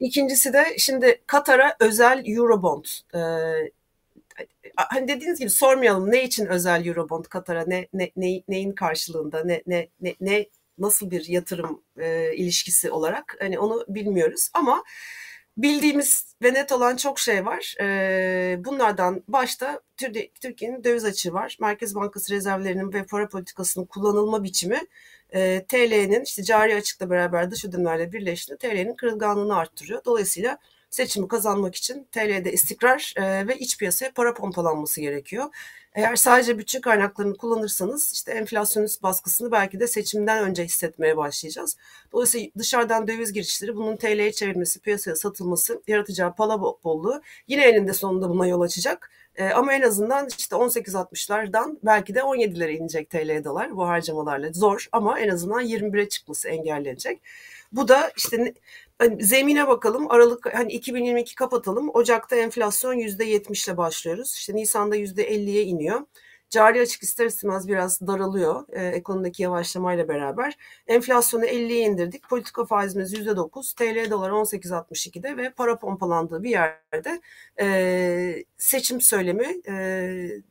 İkincisi 0.00 0.52
de 0.52 0.64
şimdi 0.78 1.22
Katar'a 1.26 1.76
özel 1.80 2.22
Eurobond. 2.26 2.84
Ee, 3.14 3.72
hani 4.76 5.08
dediğiniz 5.08 5.38
gibi 5.38 5.50
sormayalım 5.50 6.10
ne 6.10 6.24
için 6.24 6.46
özel 6.46 6.86
Eurobond 6.86 7.24
Katar'a 7.24 7.64
ne, 7.66 7.88
ne, 7.94 8.10
ne 8.16 8.42
neyin 8.48 8.72
karşılığında 8.72 9.44
ne 9.44 9.62
ne 9.66 9.88
ne, 10.00 10.14
ne 10.20 10.46
nasıl 10.78 11.10
bir 11.10 11.28
yatırım 11.28 11.82
e, 11.98 12.34
ilişkisi 12.36 12.90
olarak 12.90 13.36
hani 13.40 13.58
onu 13.58 13.84
bilmiyoruz 13.88 14.50
ama 14.54 14.84
bildiğimiz 15.56 16.34
ve 16.42 16.54
net 16.54 16.72
olan 16.72 16.96
çok 16.96 17.18
şey 17.18 17.46
var. 17.46 17.74
E, 17.80 18.64
bunlardan 18.64 19.22
başta 19.28 19.80
Türkiye'nin 20.40 20.84
döviz 20.84 21.04
açığı 21.04 21.32
var. 21.32 21.56
Merkez 21.60 21.94
Bankası 21.94 22.32
rezervlerinin 22.32 22.92
ve 22.92 23.04
para 23.04 23.28
politikasının 23.28 23.84
kullanılma 23.86 24.44
biçimi 24.44 24.80
e, 25.30 25.64
TL'nin 25.68 26.22
işte 26.24 26.42
cari 26.42 26.74
açıkla 26.74 27.10
beraber 27.10 27.50
dış 27.50 27.64
ödemelerle 27.64 28.12
birleştiğinde 28.12 28.58
TL'nin 28.58 28.94
kırılganlığını 28.94 29.56
arttırıyor. 29.56 30.04
Dolayısıyla 30.04 30.58
seçimi 30.90 31.28
kazanmak 31.28 31.74
için 31.74 32.08
TL'de 32.12 32.52
istikrar 32.52 33.14
e, 33.16 33.46
ve 33.48 33.58
iç 33.58 33.78
piyasaya 33.78 34.12
para 34.12 34.34
pompalanması 34.34 35.00
gerekiyor. 35.00 35.50
Eğer 35.94 36.16
sadece 36.16 36.58
bütçe 36.58 36.80
kaynaklarını 36.80 37.36
kullanırsanız 37.36 38.12
işte 38.12 38.32
enflasyonist 38.32 39.02
baskısını 39.02 39.52
belki 39.52 39.80
de 39.80 39.86
seçimden 39.86 40.44
önce 40.44 40.64
hissetmeye 40.64 41.16
başlayacağız. 41.16 41.76
Dolayısıyla 42.12 42.48
dışarıdan 42.58 43.08
döviz 43.08 43.32
girişleri 43.32 43.76
bunun 43.76 43.96
TL'ye 43.96 44.32
çevrilmesi, 44.32 44.80
piyasaya 44.80 45.16
satılması 45.16 45.82
yaratacağı 45.88 46.34
pala 46.34 46.60
bolluğu 46.60 47.22
yine 47.48 47.64
elinde 47.64 47.92
sonunda 47.92 48.28
buna 48.28 48.46
yol 48.46 48.60
açacak. 48.60 49.10
E, 49.36 49.48
ama 49.48 49.74
en 49.74 49.82
azından 49.82 50.28
işte 50.38 50.56
18.60'lardan 50.56 51.76
belki 51.82 52.14
de 52.14 52.18
17'lere 52.18 52.70
inecek 52.70 53.10
TL 53.10 53.44
dolar 53.44 53.76
bu 53.76 53.88
harcamalarla. 53.88 54.52
Zor 54.52 54.88
ama 54.92 55.20
en 55.20 55.28
azından 55.28 55.64
21'e 55.64 56.08
çıkması 56.08 56.48
engellenecek. 56.48 57.20
Bu 57.72 57.88
da 57.88 58.12
işte 58.16 58.54
hani 58.98 59.24
zemine 59.24 59.68
bakalım. 59.68 60.10
Aralık 60.10 60.54
hani 60.54 60.72
2022 60.72 61.34
kapatalım. 61.34 61.90
Ocak'ta 61.94 62.36
enflasyon 62.36 62.94
%70 62.94 63.68
ile 63.68 63.76
başlıyoruz. 63.76 64.34
İşte 64.34 64.56
Nisan'da 64.56 64.96
%50'ye 64.96 65.64
iniyor. 65.64 66.00
Cari 66.50 66.80
açık 66.80 67.02
ister 67.02 67.26
istemez 67.26 67.68
biraz 67.68 68.00
daralıyor 68.00 68.64
e, 68.72 68.86
ekonomideki 68.86 69.42
yavaşlamayla 69.42 70.08
beraber. 70.08 70.56
Enflasyonu 70.86 71.44
50'ye 71.44 71.80
indirdik. 71.80 72.28
Politika 72.28 72.64
faizimiz 72.64 73.14
%9. 73.14 73.74
TL 73.74 74.10
dolar 74.10 74.30
18.62'de 74.30 75.36
ve 75.36 75.50
para 75.50 75.78
pompalandığı 75.78 76.42
bir 76.42 76.50
yerde 76.50 77.20
e, 77.60 78.44
seçim 78.58 79.00
söylemi 79.00 79.46
e, 79.68 80.42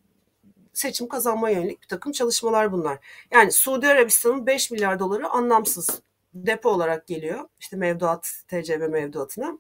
seçim 0.74 1.08
kazanma 1.08 1.50
yönelik 1.50 1.82
bir 1.82 1.88
takım 1.88 2.12
çalışmalar 2.12 2.72
bunlar. 2.72 3.00
Yani 3.32 3.52
Suudi 3.52 3.88
Arabistan'ın 3.88 4.46
5 4.46 4.72
milyar 4.72 5.00
doları 5.00 5.30
anlamsız 5.30 6.02
depo 6.34 6.70
olarak 6.70 7.08
geliyor. 7.08 7.50
İşte 7.60 7.78
mevduat, 7.78 8.32
TCB 8.48 8.89
mevduatına. 8.89 9.58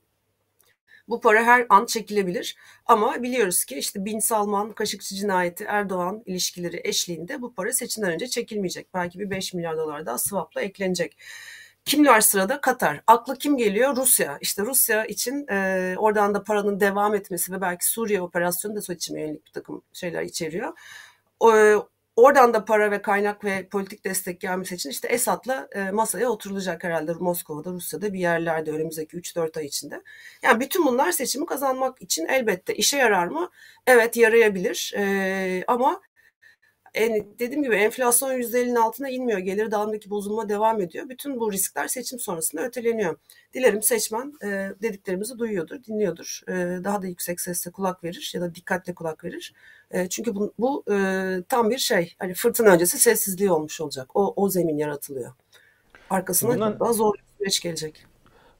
Bu 1.07 1.21
para 1.21 1.43
her 1.43 1.65
an 1.69 1.85
çekilebilir. 1.85 2.55
Ama 2.85 3.23
biliyoruz 3.23 3.65
ki 3.65 3.75
işte 3.75 4.05
Bin 4.05 4.19
Salman, 4.19 4.71
Kaşıkçı 4.71 5.15
cinayeti, 5.15 5.63
Erdoğan 5.63 6.23
ilişkileri 6.25 6.81
eşliğinde 6.83 7.41
bu 7.41 7.53
para 7.53 7.73
seçimden 7.73 8.13
önce 8.13 8.27
çekilmeyecek. 8.27 8.93
Belki 8.93 9.19
bir 9.19 9.29
5 9.29 9.53
milyar 9.53 9.77
dolar 9.77 10.05
daha 10.05 10.17
swapla 10.17 10.61
eklenecek. 10.61 11.17
Kimler 11.85 12.21
sırada? 12.21 12.61
Katar. 12.61 13.01
Aklı 13.07 13.37
kim 13.37 13.57
geliyor? 13.57 13.95
Rusya. 13.95 14.37
İşte 14.41 14.61
Rusya 14.61 15.05
için 15.05 15.47
e, 15.47 15.95
oradan 15.97 16.33
da 16.33 16.43
paranın 16.43 16.79
devam 16.79 17.15
etmesi 17.15 17.51
ve 17.51 17.61
belki 17.61 17.85
Suriye 17.85 18.21
operasyonu 18.21 18.75
da 18.75 18.81
seçime 18.81 19.21
yönelik 19.21 19.45
bir 19.45 19.51
takım 19.51 19.81
şeyler 19.93 20.23
içeriyor. 20.23 20.73
O, 21.39 21.51
Oradan 22.21 22.53
da 22.53 22.65
para 22.65 22.91
ve 22.91 23.01
kaynak 23.01 23.43
ve 23.43 23.67
politik 23.67 24.05
destek 24.05 24.41
gelmesi 24.41 24.75
için 24.75 24.89
işte 24.89 25.07
Esad'la 25.07 25.67
e, 25.75 25.91
masaya 25.91 26.29
oturulacak 26.29 26.83
herhalde 26.83 27.13
Moskova'da, 27.13 27.71
Rusya'da 27.71 28.13
bir 28.13 28.19
yerlerde 28.19 28.71
önümüzdeki 28.71 29.17
3-4 29.17 29.59
ay 29.59 29.65
içinde. 29.65 30.03
Yani 30.43 30.59
bütün 30.59 30.85
bunlar 30.85 31.11
seçimi 31.11 31.45
kazanmak 31.45 32.01
için 32.01 32.25
elbette 32.25 32.75
işe 32.75 32.97
yarar 32.97 33.27
mı? 33.27 33.49
Evet 33.87 34.17
yarayabilir 34.17 34.93
e, 34.97 35.63
ama 35.67 36.01
en, 36.93 37.25
dediğim 37.39 37.63
gibi 37.63 37.75
enflasyon 37.75 38.31
%50'nin 38.31 38.75
altına 38.75 39.09
inmiyor. 39.09 39.39
Gelir 39.39 39.71
dağılımdaki 39.71 40.09
bozulma 40.09 40.49
devam 40.49 40.81
ediyor. 40.81 41.09
Bütün 41.09 41.39
bu 41.39 41.51
riskler 41.51 41.87
seçim 41.87 42.19
sonrasında 42.19 42.61
öteleniyor. 42.61 43.17
Dilerim 43.53 43.81
seçmen 43.81 44.33
e, 44.43 44.47
dediklerimizi 44.81 45.39
duyuyordur, 45.39 45.83
dinliyordur. 45.83 46.41
E, 46.47 46.83
daha 46.83 47.01
da 47.01 47.07
yüksek 47.07 47.41
sesle 47.41 47.71
kulak 47.71 48.03
verir 48.03 48.31
ya 48.35 48.41
da 48.41 48.55
dikkatle 48.55 48.95
kulak 48.95 49.23
verir. 49.23 49.53
E, 49.91 50.09
çünkü 50.09 50.35
bu, 50.35 50.53
bu 50.59 50.83
e, 50.91 50.95
tam 51.49 51.69
bir 51.69 51.77
şey. 51.77 52.15
Hani 52.19 52.33
fırtına 52.33 52.69
öncesi 52.69 52.99
sessizliği 52.99 53.51
olmuş 53.51 53.81
olacak. 53.81 54.15
O, 54.15 54.33
o 54.35 54.49
zemin 54.49 54.77
yaratılıyor. 54.77 55.31
Arkasına 56.09 56.53
Bundan... 56.53 56.79
daha 56.79 56.93
zor 56.93 57.13
bir 57.13 57.37
süreç 57.37 57.59
gelecek. 57.59 58.05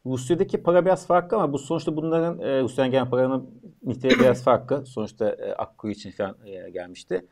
Rusya'daki 0.06 0.63
para 0.63 0.86
biraz 0.86 1.08
farklı 1.08 1.38
ama 1.38 1.54
bu 1.54 1.60
sonuçta 1.60 1.96
bunların 1.96 2.39
e, 2.39 2.62
Rusya'dan 2.62 2.91
gelen 2.91 3.10
paranın 3.10 3.50
niteliği 3.84 4.20
biraz 4.20 4.44
farklı. 4.44 4.86
Sonuçta 4.86 5.30
e, 5.30 5.54
Akkuyu 5.54 5.94
için 5.94 6.12
falan 6.12 6.38
e, 6.46 6.70
gelmişti 6.70 7.26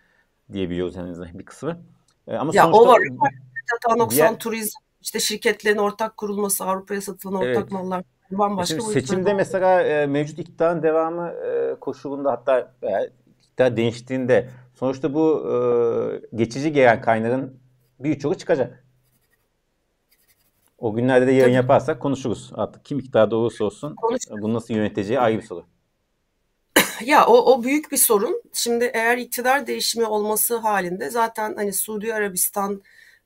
diyebiliyoruz 0.53 0.97
en 0.97 1.07
azından 1.07 1.39
bir 1.39 1.45
kısmı. 1.45 1.79
E, 2.27 2.35
ama 2.35 2.51
ya 2.55 2.63
sonuçta, 2.63 2.81
o 2.81 2.87
var. 2.87 2.99
Tatanoksan 3.71 4.27
diğer... 4.27 4.39
turizm, 4.39 4.79
işte 5.01 5.19
şirketlerin 5.19 5.77
ortak 5.77 6.17
kurulması, 6.17 6.65
Avrupa'ya 6.65 7.01
satılan 7.01 7.35
ortak 7.35 7.57
evet. 7.57 7.71
mallar 7.71 8.03
bambaşka 8.31 8.79
Şimdi 8.79 8.93
seçimde 8.93 9.33
mesela 9.33 9.81
e, 9.81 10.05
mevcut 10.07 10.39
iktidarın 10.39 10.83
devamı 10.83 11.29
e, 11.29 11.75
koşulunda 11.79 12.31
hatta 12.31 12.73
e, 12.83 13.11
iktidar 13.41 13.77
değiştiğinde 13.77 14.49
sonuçta 14.75 15.13
bu 15.13 15.51
e, 15.51 15.55
geçici 16.37 16.71
gelen 16.71 17.01
kaynağın 17.01 17.59
birçoğu 17.99 18.35
çıkacak. 18.35 18.85
O 20.77 20.93
günlerde 20.93 21.27
de 21.27 21.31
yayın 21.31 21.43
Tabii. 21.43 21.53
yaparsak 21.53 21.99
konuşuruz. 21.99 22.51
Artık 22.55 22.85
kim 22.85 22.99
iktidarda 22.99 23.35
olursa 23.35 23.65
olsun 23.65 23.95
Konuşuruz. 23.95 24.41
bunu 24.41 24.53
nasıl 24.53 24.73
yöneteceği 24.73 25.19
ayrı 25.19 25.37
bir 25.37 25.45
soru. 25.45 25.65
Ya 27.05 27.25
o, 27.25 27.53
o 27.53 27.63
büyük 27.63 27.91
bir 27.91 27.97
sorun. 27.97 28.41
Şimdi 28.53 28.91
eğer 28.93 29.17
iktidar 29.17 29.67
değişimi 29.67 30.05
olması 30.05 30.57
halinde 30.57 31.09
zaten 31.09 31.53
hani 31.55 31.73
Suudi 31.73 32.13
Arabistan, 32.13 32.81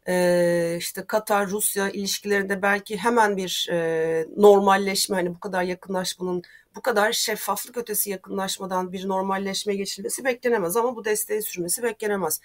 e, 0.08 0.76
işte 0.80 1.06
Katar, 1.08 1.50
Rusya 1.50 1.90
ilişkilerinde 1.90 2.62
belki 2.62 2.98
hemen 2.98 3.38
bir 3.38 3.68
e, 3.72 4.26
normalleşme 4.38 5.16
hani 5.16 5.36
bu 5.36 5.40
kadar 5.40 5.64
yakınlaşmanın 5.64 6.42
bu 6.76 6.82
kadar 6.82 7.12
şeffaflık 7.12 7.78
ötesi 7.78 8.10
yakınlaşmadan 8.10 8.94
bir 8.94 9.08
normalleşmeye 9.08 9.78
geçilmesi 9.78 10.24
beklenemez 10.24 10.78
ama 10.78 10.96
bu 10.96 11.06
desteği 11.06 11.42
sürmesi 11.42 11.84
beklenemez. 11.84 12.42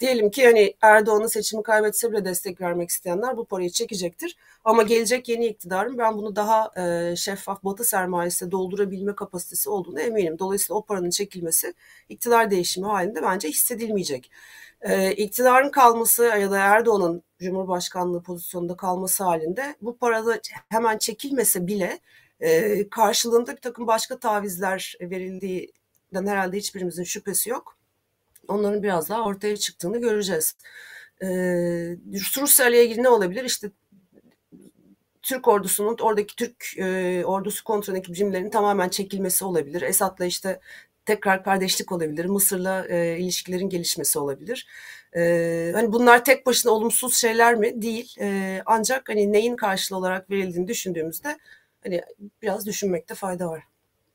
Diyelim 0.00 0.30
ki 0.30 0.44
hani 0.44 0.74
Erdoğan'ın 0.82 1.26
seçimi 1.26 1.62
kaybetse 1.62 2.12
bile 2.12 2.24
destek 2.24 2.60
vermek 2.60 2.90
isteyenler 2.90 3.36
bu 3.36 3.44
parayı 3.44 3.70
çekecektir. 3.70 4.36
Ama 4.64 4.82
gelecek 4.82 5.28
yeni 5.28 5.46
iktidarın 5.46 5.98
ben 5.98 6.16
bunu 6.18 6.36
daha 6.36 6.70
e, 6.76 7.16
şeffaf 7.16 7.64
batı 7.64 7.84
sermayesi 7.84 8.50
doldurabilme 8.50 9.14
kapasitesi 9.14 9.70
olduğunu 9.70 10.00
eminim. 10.00 10.38
Dolayısıyla 10.38 10.78
o 10.78 10.84
paranın 10.84 11.10
çekilmesi 11.10 11.74
iktidar 12.08 12.50
değişimi 12.50 12.86
halinde 12.86 13.22
bence 13.22 13.48
hissedilmeyecek. 13.48 14.30
E, 14.80 15.12
iktidarın 15.12 15.70
kalması 15.70 16.24
ya 16.24 16.50
da 16.50 16.58
Erdoğan'ın 16.58 17.22
Cumhurbaşkanlığı 17.38 18.22
pozisyonunda 18.22 18.76
kalması 18.76 19.24
halinde 19.24 19.76
bu 19.82 19.96
parada 19.96 20.40
hemen 20.68 20.98
çekilmese 20.98 21.66
bile 21.66 21.98
e, 22.42 22.88
karşılığında 22.88 23.56
bir 23.56 23.60
takım 23.60 23.86
başka 23.86 24.18
tavizler 24.18 24.94
verildiğinden 25.00 26.26
herhalde 26.26 26.56
hiçbirimizin 26.56 27.04
şüphesi 27.04 27.50
yok. 27.50 27.76
Onların 28.48 28.82
biraz 28.82 29.08
daha 29.08 29.24
ortaya 29.24 29.56
çıktığını 29.56 30.00
göreceğiz. 30.00 30.56
E, 31.22 31.26
Rusya 32.40 32.68
ile 32.68 32.84
ilgili 32.84 33.02
ne 33.02 33.08
olabilir? 33.08 33.44
İşte 33.44 33.70
Türk 35.22 35.48
ordusunun 35.48 35.96
oradaki 36.00 36.36
Türk 36.36 36.78
e, 36.78 37.22
ordusu 37.24 37.64
kontrolündeki 37.64 38.14
cimlerin 38.14 38.50
tamamen 38.50 38.88
çekilmesi 38.88 39.44
olabilir. 39.44 39.82
Esad'la 39.82 40.24
işte 40.24 40.60
tekrar 41.06 41.44
kardeşlik 41.44 41.92
olabilir. 41.92 42.24
Mısır'la 42.24 42.86
e, 42.88 43.18
ilişkilerin 43.18 43.68
gelişmesi 43.68 44.18
olabilir. 44.18 44.66
E, 45.16 45.72
hani 45.74 45.92
bunlar 45.92 46.24
tek 46.24 46.46
başına 46.46 46.72
olumsuz 46.72 47.16
şeyler 47.16 47.54
mi? 47.54 47.82
Değil. 47.82 48.16
E, 48.20 48.62
ancak 48.66 49.08
hani 49.08 49.32
neyin 49.32 49.56
karşılığı 49.56 49.98
olarak 49.98 50.30
verildiğini 50.30 50.68
düşündüğümüzde 50.68 51.38
hani 51.84 52.02
biraz 52.42 52.66
düşünmekte 52.66 53.14
fayda 53.14 53.48
var. 53.48 53.62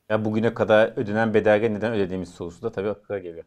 Ya 0.08 0.24
bugüne 0.24 0.54
kadar 0.54 0.92
ödenen 0.96 1.34
bedelge 1.34 1.74
neden 1.74 1.92
ödediğimiz 1.92 2.28
sorusu 2.28 2.62
da 2.62 2.72
tabii 2.72 2.88
akla 2.88 3.18
geliyor. 3.18 3.44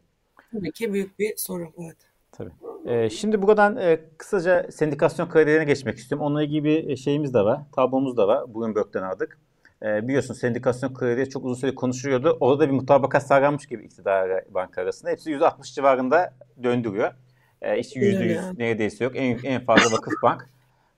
Tabii 0.52 0.72
ki 0.72 0.92
büyük 0.92 1.18
bir 1.18 1.36
soru. 1.36 1.72
Evet. 1.78 1.96
Tabii. 2.32 2.50
Ee, 2.86 3.10
şimdi 3.10 3.42
buradan 3.42 3.76
e, 3.76 4.00
kısaca 4.18 4.66
sendikasyon 4.70 5.28
kariyerine 5.28 5.64
geçmek 5.64 5.98
istiyorum. 5.98 6.26
Onunla 6.26 6.42
ilgili 6.42 6.64
bir 6.64 6.96
şeyimiz 6.96 7.34
de 7.34 7.40
var, 7.40 7.60
tablomuz 7.72 8.16
da 8.16 8.28
var. 8.28 8.54
Bugün 8.54 8.74
Bloomberg'den 8.74 9.02
aldık. 9.02 9.38
E, 9.82 10.08
biliyorsun 10.08 10.34
sendikasyon 10.34 10.94
kariyeri 10.94 11.30
çok 11.30 11.44
uzun 11.44 11.60
süre 11.60 11.74
konuşuluyordu. 11.74 12.36
Orada 12.40 12.68
bir 12.68 12.74
mutabakat 12.74 13.26
sağlanmış 13.26 13.66
gibi 13.66 13.84
iktidar 13.84 14.44
banka 14.54 14.82
arasında. 14.82 15.10
Hepsi 15.10 15.30
%60 15.30 15.74
civarında 15.74 16.34
döndürüyor. 16.62 17.12
E, 17.62 17.78
işte 17.78 18.00
%100 18.00 18.58
neredeyse 18.58 19.04
yok. 19.04 19.12
En, 19.16 19.38
en 19.44 19.64
fazla 19.64 19.96
vakıf 19.96 20.14
bank. 20.22 20.48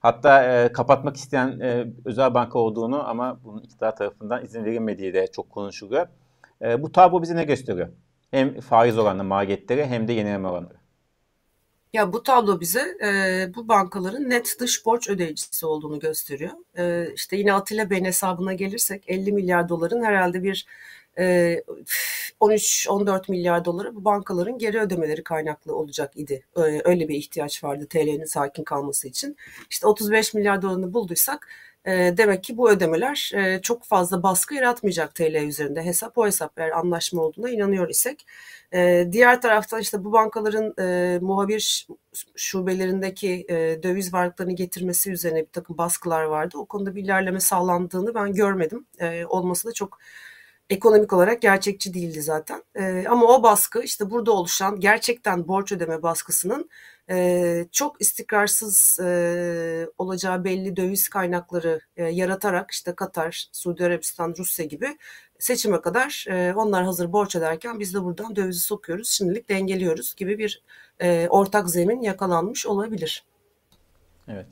Hatta 0.05 0.43
e, 0.43 0.71
kapatmak 0.71 1.17
isteyen 1.17 1.59
e, 1.59 1.87
özel 2.05 2.33
banka 2.33 2.59
olduğunu 2.59 3.09
ama 3.09 3.39
bunun 3.43 3.61
iktidar 3.61 3.95
tarafından 3.95 4.45
izin 4.45 4.65
verilmediği 4.65 5.13
de 5.13 5.27
çok 5.31 5.49
konuşuluyor. 5.49 6.07
E, 6.61 6.83
bu 6.83 6.91
tablo 6.91 7.21
bize 7.21 7.35
ne 7.35 7.43
gösteriyor? 7.43 7.89
Hem 8.31 8.59
faiz 8.59 8.97
oranı 8.97 9.23
maliyetleri 9.23 9.85
hem 9.85 10.07
de 10.07 10.13
yenileme 10.13 10.47
oranları. 10.47 10.77
Ya 11.93 12.13
bu 12.13 12.23
tablo 12.23 12.59
bize 12.59 12.97
e, 13.05 13.09
bu 13.55 13.67
bankaların 13.67 14.29
net 14.29 14.57
dış 14.59 14.85
borç 14.85 15.09
ödeyicisi 15.09 15.65
olduğunu 15.65 15.99
gösteriyor. 15.99 16.51
E, 16.77 17.13
işte 17.13 17.37
yine 17.37 17.53
Atilla 17.53 17.89
Bey'in 17.89 18.05
hesabına 18.05 18.53
gelirsek 18.53 19.03
50 19.07 19.31
milyar 19.31 19.69
doların 19.69 20.03
herhalde 20.03 20.43
bir 20.43 20.65
13-14 21.17 23.31
milyar 23.31 23.65
doları 23.65 23.95
bu 23.95 24.05
bankaların 24.05 24.57
geri 24.57 24.79
ödemeleri 24.79 25.23
kaynaklı 25.23 25.75
olacak 25.75 26.11
idi. 26.15 26.45
Öyle, 26.55 27.07
bir 27.07 27.15
ihtiyaç 27.15 27.63
vardı 27.63 27.87
TL'nin 27.89 28.25
sakin 28.25 28.63
kalması 28.63 29.07
için. 29.07 29.37
İşte 29.69 29.87
35 29.87 30.33
milyar 30.33 30.61
dolarını 30.61 30.93
bulduysak 30.93 31.47
e, 31.85 32.13
demek 32.17 32.43
ki 32.43 32.57
bu 32.57 32.71
ödemeler 32.71 33.31
e, 33.35 33.61
çok 33.61 33.83
fazla 33.83 34.23
baskı 34.23 34.55
yaratmayacak 34.55 35.15
TL 35.15 35.35
üzerinde. 35.35 35.83
Hesap 35.83 36.17
o 36.17 36.25
hesap 36.25 36.59
eğer 36.59 36.71
anlaşma 36.71 37.21
olduğuna 37.21 37.49
inanıyor 37.49 37.89
isek. 37.89 38.25
E, 38.73 39.07
diğer 39.11 39.41
taraftan 39.41 39.81
işte 39.81 40.03
bu 40.03 40.11
bankaların 40.11 40.73
muhabir 41.23 41.87
şubelerindeki 42.35 43.45
döviz 43.83 44.13
varlıklarını 44.13 44.53
getirmesi 44.53 45.11
üzerine 45.11 45.41
bir 45.41 45.51
takım 45.51 45.77
baskılar 45.77 46.23
vardı. 46.23 46.57
O 46.57 46.65
konuda 46.65 46.95
bir 46.95 47.03
ilerleme 47.03 47.39
sağlandığını 47.39 48.15
ben 48.15 48.33
görmedim. 48.33 48.85
Olması 49.29 49.67
da 49.67 49.73
çok 49.73 49.99
ekonomik 50.69 51.13
olarak 51.13 51.41
gerçekçi 51.41 51.93
değildi 51.93 52.21
zaten. 52.21 52.63
E, 52.75 53.05
ama 53.09 53.25
o 53.25 53.43
baskı 53.43 53.83
işte 53.83 54.11
burada 54.11 54.31
oluşan 54.31 54.79
gerçekten 54.79 55.47
borç 55.47 55.71
ödeme 55.71 56.03
baskısının 56.03 56.69
e, 57.09 57.65
çok 57.71 58.01
istikrarsız 58.01 58.99
e, 58.99 59.87
olacağı 59.97 60.43
belli 60.43 60.75
döviz 60.75 61.09
kaynakları 61.09 61.79
e, 61.97 62.03
yaratarak 62.03 62.71
işte 62.71 62.95
Katar, 62.95 63.49
Suudi 63.51 63.85
Arabistan, 63.85 64.35
Rusya 64.37 64.65
gibi 64.65 64.97
seçime 65.39 65.81
kadar 65.81 66.25
e, 66.29 66.53
onlar 66.53 66.83
hazır 66.83 67.11
borç 67.11 67.35
ederken 67.35 67.79
biz 67.79 67.93
de 67.93 68.03
buradan 68.03 68.35
dövizi 68.35 68.59
sokuyoruz. 68.59 69.09
Şimdilik 69.09 69.49
dengeliyoruz 69.49 70.15
gibi 70.15 70.37
bir 70.37 70.63
e, 71.01 71.27
ortak 71.29 71.69
zemin 71.69 72.01
yakalanmış 72.01 72.65
olabilir. 72.65 73.23
Evet. 74.27 74.47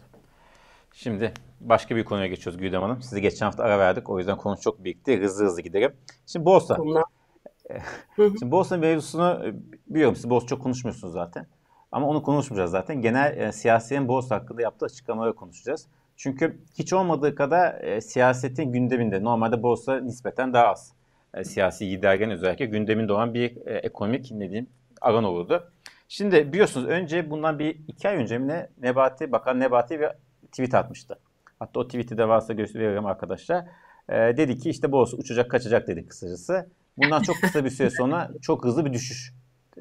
Şimdi 1.04 1.34
başka 1.62 1.96
bir 1.96 2.06
konuya 2.06 2.28
geçiyoruz 2.28 2.62
Güldem 2.62 2.82
Hanım. 2.82 3.02
Sizi 3.02 3.22
geçen 3.22 3.46
hafta 3.46 3.63
ara 3.63 3.80
verdik. 3.80 4.10
O 4.10 4.20
yüzden 4.20 4.38
konu 4.38 4.58
çok 4.60 4.84
birikti. 4.84 5.22
Hızlı 5.22 5.46
hızlı 5.46 5.62
gidelim. 5.62 5.94
Şimdi 6.26 6.46
borsa. 6.46 6.78
Şimdi 8.16 8.52
borsa 8.52 8.78
mevzusunu 8.78 9.42
e, 9.46 9.54
biliyorum 9.94 10.16
siz 10.16 10.30
borsa 10.30 10.48
çok 10.48 10.63
konuşmuyorsunuz 10.63 11.13
zaten. 11.13 11.48
Ama 11.92 12.08
onu 12.08 12.24
konuşmayacağız 12.24 12.72
zaten. 12.72 13.02
Genel 13.02 13.38
e, 13.38 13.52
siyasiyetin 13.52 14.08
borsa 14.08 14.36
hakkında 14.36 14.62
yaptığı 14.62 14.86
açıklamaları 14.86 15.36
konuşacağız. 15.36 15.88
Çünkü 16.18 16.58
hiç 16.78 16.94
olmadığı 16.94 17.36
kadar 17.36 17.82
e, 17.82 18.02
siyasetin 18.02 18.72
gündeminde. 18.72 19.24
Normalde 19.24 19.63
borsa 19.63 20.00
nispeten 20.00 20.54
daha 20.54 20.68
az. 20.68 20.94
E, 21.34 21.44
siyasi 21.44 21.86
lidergen 21.86 22.32
özellikle 22.32 22.66
gündeminde 22.66 23.13
olan 23.13 23.34
bir 23.34 23.68
e, 23.68 23.78
ekonomik 23.78 24.32
ne 24.32 24.50
diyeyim 24.50 24.70
aran 25.02 25.24
olurdu. 25.24 25.72
Şimdi 26.08 26.54
biliyorsunuz 26.54 26.88
önce 26.88 27.30
bundan 27.30 27.60
bir 27.60 27.78
iki 27.88 28.10
ay 28.10 28.16
önce 28.16 28.38
mi 28.38 28.48
ne 28.48 28.70
Nebati, 28.82 29.32
Bakan 29.32 29.60
Nebati 29.60 30.00
bir 30.00 30.10
tweet 30.54 30.74
atmıştı. 30.74 31.20
Hatta 31.60 31.80
o 31.80 31.88
tweet'i 31.88 32.18
de 32.18 32.28
varsa 32.28 32.54
gösteriyorum 32.54 33.06
arkadaşlar. 33.06 33.66
E, 34.10 34.13
dedi 34.13 34.58
ki 34.58 34.70
işte 34.70 34.92
borsa 34.92 35.18
uçacak 35.18 35.52
kaçacak 35.52 35.88
dedi 35.88 36.08
kısacası. 36.08 36.70
Bundan 36.98 37.22
çok 37.22 37.36
kısa 37.42 37.66
bir 37.66 37.70
süre 37.70 37.89
sonra 37.89 38.32
çok 38.42 38.66
hızlı 38.66 38.86
bir 38.86 38.94
düşüş 38.94 39.34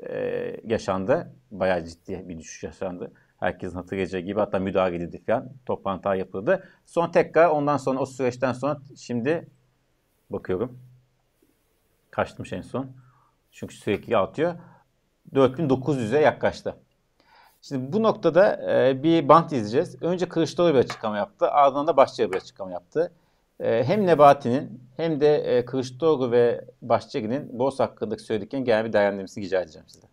e, 0.03 0.17
yaşandı. 0.65 1.33
Bayağı 1.51 1.85
ciddi 1.85 2.25
bir 2.29 2.39
düşüş 2.39 2.63
yaşandı. 2.63 3.13
Herkesin 3.41 3.77
hatırlayacağı 3.77 4.21
gibi 4.21 4.41
hatta 4.41 4.59
müdahale 4.59 4.97
edildi 4.97 5.23
falan. 5.27 5.53
Toplantılar 5.67 6.15
yapıldı. 6.15 6.69
Son 6.87 7.11
tekrar 7.11 7.49
ondan 7.49 7.77
sonra 7.77 8.01
o 8.01 8.07
süreçten 8.07 8.53
sonra 8.53 8.81
şimdi 8.97 9.49
bakıyorum. 10.31 10.79
Kaçtım 12.11 12.47
en 12.53 12.63
son. 12.63 12.87
Çünkü 13.53 13.75
sürekli 13.75 14.17
atıyor. 14.17 14.55
4900'e 15.33 16.21
yaklaştı. 16.21 16.77
Şimdi 17.63 17.93
bu 17.93 18.03
noktada 18.03 18.73
e, 18.73 19.03
bir 19.03 19.29
bant 19.29 19.53
izleyeceğiz. 19.53 20.03
Önce 20.03 20.29
Kılıçdaroğlu 20.29 20.75
bir 20.75 20.79
açıklama 20.79 21.17
yaptı. 21.17 21.51
Ardından 21.51 21.87
da 21.87 21.97
Bahçeli 21.97 22.33
bir 22.33 22.37
açıklama 22.37 22.73
yaptı. 22.73 23.13
E, 23.61 23.85
hem 23.85 24.07
Nebati'nin 24.07 24.81
hem 24.97 25.21
de 25.21 25.37
e, 25.37 25.65
Kılıçdaroğlu 25.65 26.33
ve 26.33 26.65
Bahçeli'nin 26.83 27.59
borsa 27.59 27.85
hakkındaki 27.85 28.23
söylediklerini 28.23 28.67
genel 28.67 28.85
bir 28.85 28.93
değerlendirmesini 28.93 29.45
rica 29.45 29.63
edeceğim 29.63 29.89
size. 29.89 30.07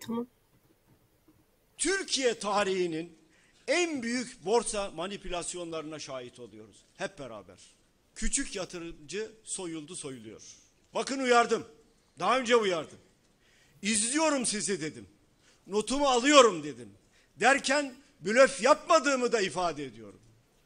Tamam. 0.00 0.26
Türkiye 1.78 2.38
tarihinin 2.38 3.18
en 3.68 4.02
büyük 4.02 4.44
borsa 4.44 4.90
manipülasyonlarına 4.90 5.98
şahit 5.98 6.40
oluyoruz. 6.40 6.84
Hep 6.96 7.18
beraber. 7.18 7.58
Küçük 8.14 8.56
yatırımcı 8.56 9.30
soyuldu 9.44 9.96
soyuluyor. 9.96 10.42
Bakın 10.94 11.18
uyardım. 11.18 11.64
Daha 12.18 12.38
önce 12.38 12.56
uyardım. 12.56 12.98
İzliyorum 13.82 14.46
sizi 14.46 14.80
dedim. 14.80 15.06
Notumu 15.66 16.08
alıyorum 16.08 16.62
dedim. 16.62 16.88
Derken 17.36 17.94
blöf 18.20 18.62
yapmadığımı 18.62 19.32
da 19.32 19.40
ifade 19.40 19.84
ediyorum. 19.84 20.20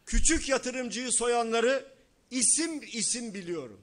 Küçük 0.07 0.49
yatırımcıyı 0.49 1.13
soyanları 1.13 1.87
isim 2.31 2.83
isim 2.93 3.35
biliyorum. 3.35 3.81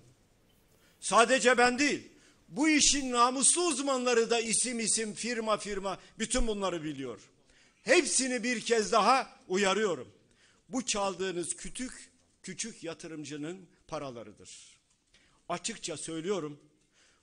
Sadece 1.00 1.58
ben 1.58 1.80
değil. 1.80 2.08
Bu 2.48 2.70
işin 2.70 3.12
namuslu 3.12 3.62
uzmanları 3.62 4.30
da 4.30 4.40
isim 4.40 4.80
isim, 4.80 5.14
firma 5.14 5.58
firma 5.58 6.00
bütün 6.20 6.48
bunları 6.48 6.84
biliyor. 6.84 7.20
Hepsini 7.84 8.44
bir 8.44 8.62
kez 8.62 8.92
daha 8.92 9.40
uyarıyorum. 9.48 10.08
Bu 10.70 10.86
çaldığınız 10.86 11.56
küçük 11.56 12.12
küçük 12.44 12.84
yatırımcının 12.84 13.68
paralarıdır. 13.88 14.78
Açıkça 15.50 15.98
söylüyorum. 15.98 16.60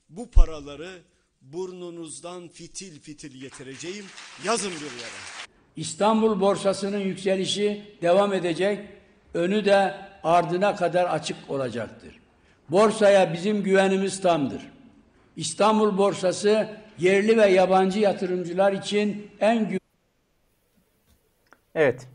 Bu 0.09 0.31
paraları 0.31 1.01
burnunuzdan 1.41 2.47
fitil 2.47 2.99
fitil 2.99 3.41
getireceğim. 3.41 4.05
Yazın 4.45 4.71
bir 4.71 4.81
yere. 4.81 5.19
İstanbul 5.75 6.41
borsasının 6.41 6.99
yükselişi 6.99 7.95
devam 8.01 8.33
edecek. 8.33 8.79
Önü 9.33 9.65
de 9.65 9.95
ardına 10.23 10.75
kadar 10.75 11.05
açık 11.05 11.37
olacaktır. 11.49 12.19
Borsaya 12.69 13.33
bizim 13.33 13.63
güvenimiz 13.63 14.21
tamdır. 14.21 14.61
İstanbul 15.35 15.97
borsası 15.97 16.69
yerli 16.97 17.37
ve 17.37 17.45
yabancı 17.45 17.99
yatırımcılar 17.99 18.73
için 18.73 19.31
en 19.39 19.69
gü 19.69 19.79
Evet. 21.75 22.07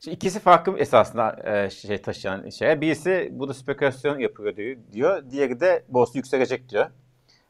Şimdi 0.00 0.16
ikisi 0.16 0.40
farklı 0.40 0.78
esasında 0.78 1.36
e, 1.44 1.70
şey 1.70 2.02
taşıyan 2.02 2.48
şey. 2.48 2.80
Birisi 2.80 3.28
bu 3.32 3.48
da 3.48 3.54
spekülasyon 3.54 4.18
yapıyor 4.18 4.56
diyor. 4.92 5.30
Diğeri 5.30 5.60
de 5.60 5.84
borsa 5.88 6.18
yükselecek 6.18 6.68
diyor. 6.68 6.90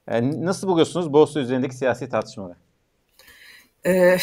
E, 0.09 0.45
nasıl 0.45 0.69
buluyorsunuz 0.69 1.12
borsa 1.12 1.40
üzerindeki 1.40 1.77
siyasi 1.77 2.09
tartışmaları? 2.09 2.57
Ee, 3.87 4.17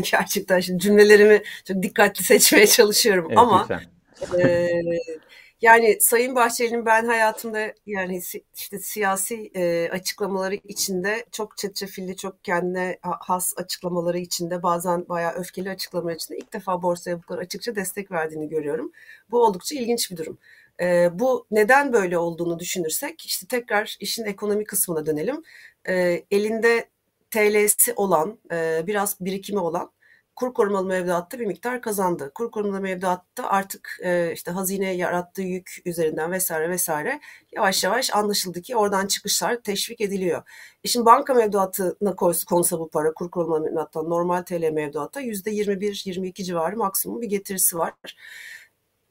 gerçekten 0.12 0.60
şimdi 0.60 0.82
cümlelerimi 0.82 1.42
çok 1.64 1.82
dikkatli 1.82 2.24
seçmeye 2.24 2.66
çalışıyorum 2.66 3.26
evet, 3.28 3.38
ama 3.38 3.68
e, 4.38 4.68
yani 5.62 5.98
Sayın 6.00 6.34
Bahçeli'nin 6.34 6.86
ben 6.86 7.06
hayatımda 7.06 7.72
yani 7.86 8.22
işte 8.56 8.78
siyasi 8.78 9.50
e, 9.54 9.88
açıklamaları 9.92 10.54
içinde 10.54 11.26
çok 11.32 11.56
çetrefilli, 11.56 12.16
çok 12.16 12.44
kendine 12.44 12.98
has 13.02 13.54
açıklamaları 13.56 14.18
içinde 14.18 14.62
bazen 14.62 15.08
bayağı 15.08 15.32
öfkeli 15.32 15.70
açıklamalar 15.70 16.14
içinde 16.14 16.38
ilk 16.38 16.52
defa 16.52 16.82
borsaya 16.82 17.18
bu 17.18 17.22
kadar 17.22 17.42
açıkça 17.42 17.76
destek 17.76 18.10
verdiğini 18.10 18.48
görüyorum. 18.48 18.92
Bu 19.30 19.42
oldukça 19.42 19.74
ilginç 19.74 20.10
bir 20.10 20.16
durum. 20.16 20.38
E, 20.80 21.10
bu 21.18 21.46
neden 21.50 21.92
böyle 21.92 22.18
olduğunu 22.18 22.58
düşünürsek 22.58 23.26
işte 23.26 23.46
tekrar 23.46 23.96
işin 24.00 24.24
ekonomi 24.24 24.64
kısmına 24.64 25.06
dönelim. 25.06 25.42
E, 25.88 26.24
elinde 26.30 26.88
TL'si 27.30 27.92
olan, 27.96 28.38
e, 28.52 28.86
biraz 28.86 29.16
birikimi 29.20 29.60
olan 29.60 29.92
kur 30.38 30.54
korumalı 30.54 30.86
mevduatta 30.86 31.38
bir 31.38 31.46
miktar 31.46 31.82
kazandı. 31.82 32.32
Kur 32.34 32.50
korumalı 32.50 32.80
mevduatta 32.80 33.46
artık 33.48 33.98
e, 34.02 34.32
işte 34.32 34.50
hazine 34.50 34.94
yarattığı 34.94 35.42
yük 35.42 35.82
üzerinden 35.84 36.32
vesaire 36.32 36.70
vesaire 36.70 37.20
yavaş 37.52 37.84
yavaş 37.84 38.14
anlaşıldı 38.14 38.62
ki 38.62 38.76
oradan 38.76 39.06
çıkışlar 39.06 39.56
teşvik 39.62 40.00
ediliyor. 40.00 40.42
E 40.84 40.88
şimdi 40.88 41.06
banka 41.06 41.34
mevduatına 41.34 42.16
konsa 42.48 42.78
bu 42.78 42.90
para 42.90 43.12
kur 43.14 43.30
korumalı 43.30 43.60
mevduattan 43.60 44.10
normal 44.10 44.42
TL 44.42 44.70
mevduatta 44.72 45.20
%21-22 45.20 46.44
civarı 46.44 46.76
maksimum 46.76 47.20
bir 47.20 47.28
getirisi 47.28 47.78
var 47.78 47.94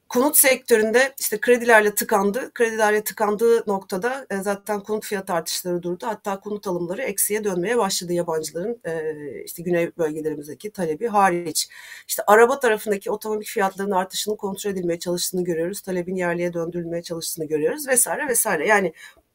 konut 0.08 0.36
sektöründe 0.36 1.14
işte 1.18 1.40
kredilerle 1.40 1.94
tıkandı. 1.94 2.50
Kredilerle 2.54 3.04
tıkandığı 3.04 3.64
noktada 3.66 4.26
e, 4.30 4.36
zaten 4.36 4.80
konut 4.80 5.04
fiyat 5.04 5.30
artışları 5.30 5.82
durdu. 5.82 6.06
Hatta 6.06 6.40
konut 6.40 6.66
alımları 6.66 7.02
eksiye 7.02 7.44
dönmeye 7.44 7.78
başladı 7.78 8.12
yabancıların 8.12 8.80
e, 8.84 9.14
işte 9.44 9.62
güney 9.62 9.90
bölgelerimizdeki 9.98 10.70
talebi 10.70 11.08
hariç. 11.08 11.68
İşte 12.08 12.22
araba 12.26 12.60
tarafındaki 12.60 13.10
otomobil 13.10 13.46
fiyatlarının 13.46 13.94
artışının 13.94 14.36
kontrol 14.36 14.70
edilmeye 14.70 14.98
çalıştığını 14.98 15.44
görüyoruz. 15.44 15.80
Talebin 15.80 16.16
yerliye 16.16 16.52
döndürülmeye 16.52 17.02
çalıştığını 17.02 17.44
görüyoruz 17.44 17.88
vesaire 17.88 18.28
vesaire. 18.28 18.66
Yani 18.66 18.92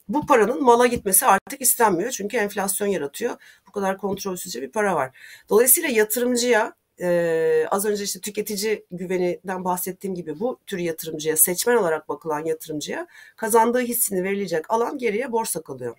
bu 0.08 0.26
paranın 0.26 0.64
mala 0.64 0.88
gitmesi 0.88 1.26
artık 1.26 1.62
istenmiyor. 1.62 2.12
Çünkü 2.12 2.38
enflasyon 2.38 2.88
yaratıyor. 2.88 3.36
Bu 3.68 3.72
kadar 3.72 3.98
kontrolsüzce 3.98 4.62
bir 4.62 4.72
para 4.72 4.96
var. 4.96 5.18
Dolayısıyla 5.50 5.90
yatırımcıya 5.90 6.74
e, 7.02 7.68
az 7.72 7.86
önce 7.86 8.04
işte 8.04 8.20
tüketici 8.20 8.86
güveninden 8.92 9.64
bahsettiğim 9.66 10.16
gibi 10.16 10.40
bu 10.40 10.60
tür 10.68 10.78
yatırımcıya, 10.78 11.38
seçmen 11.38 11.78
olarak 11.78 12.10
bakılan 12.10 12.46
yatırımcıya 12.46 13.08
kazandığı 13.36 13.80
hissini 13.82 14.24
verilecek 14.24 14.72
alan 14.72 14.98
geriye 14.98 15.32
borsa 15.32 15.62
kalıyor. 15.62 15.98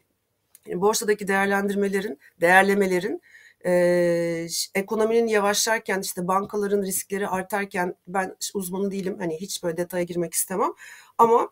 Yani 0.66 0.80
borsadaki 0.80 1.28
değerlendirmelerin, 1.28 2.18
değerlemelerin 2.40 3.22
e, 3.66 4.46
ekonominin 4.74 5.26
yavaşlarken 5.26 6.00
işte 6.00 6.28
bankaların 6.28 6.82
riskleri 6.82 7.28
artarken 7.28 7.94
ben 8.06 8.36
uzmanı 8.54 8.90
değilim 8.90 9.16
hani 9.18 9.40
hiç 9.40 9.62
böyle 9.62 9.76
detaya 9.76 10.04
girmek 10.04 10.34
istemem 10.34 10.70
ama 11.18 11.48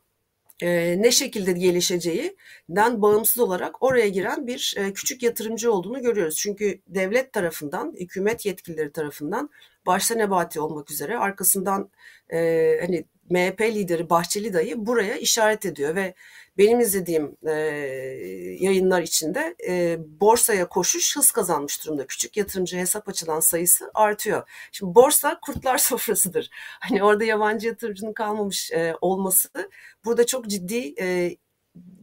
e, 0.63 1.03
ne 1.03 1.11
şekilde 1.11 1.53
gelişeceğinden 1.53 3.03
bağımsız 3.03 3.39
olarak 3.39 3.83
oraya 3.83 4.09
giren 4.09 4.47
bir 4.47 4.75
e, 4.79 4.93
küçük 4.93 5.23
yatırımcı 5.23 5.73
olduğunu 5.73 6.03
görüyoruz. 6.03 6.37
Çünkü 6.37 6.81
devlet 6.87 7.33
tarafından, 7.33 7.95
hükümet 8.01 8.47
yetkilileri 8.47 8.93
tarafından 8.93 9.51
başta 9.87 10.15
Nebati 10.15 10.61
olmak 10.61 10.91
üzere 10.91 11.19
arkasından 11.19 11.91
e, 12.33 12.79
hani 12.81 13.05
MHP 13.33 13.61
lideri 13.61 14.11
Bahçeli 14.11 14.53
dayı 14.53 14.87
buraya 14.87 15.17
işaret 15.17 15.67
ediyor 15.67 15.95
ve 15.95 16.15
benim 16.59 16.81
izlediğim 16.81 17.37
e, 17.47 17.53
yayınlar 18.61 19.03
içinde 19.03 19.57
e, 19.69 19.99
borsaya 20.21 20.69
koşuş 20.69 21.17
hız 21.17 21.31
kazanmış 21.33 21.85
durumda. 21.85 22.07
Küçük 22.07 22.37
yatırımcı 22.37 22.77
hesap 22.77 23.09
açılan 23.09 23.41
sayısı 23.41 23.91
artıyor. 23.95 24.49
Şimdi 24.73 24.95
borsa 24.95 25.41
kurtlar 25.41 25.79
sofrasıdır. 25.89 26.51
Hani 26.81 27.05
orada 27.05 27.25
yabancı 27.25 27.69
yatırımcının 27.69 28.13
kalmamış 28.13 28.73
e, 28.73 28.95
olması 29.01 29.49
burada 30.05 30.27
çok 30.27 30.47
ciddi 30.49 30.95
e, 31.01 31.37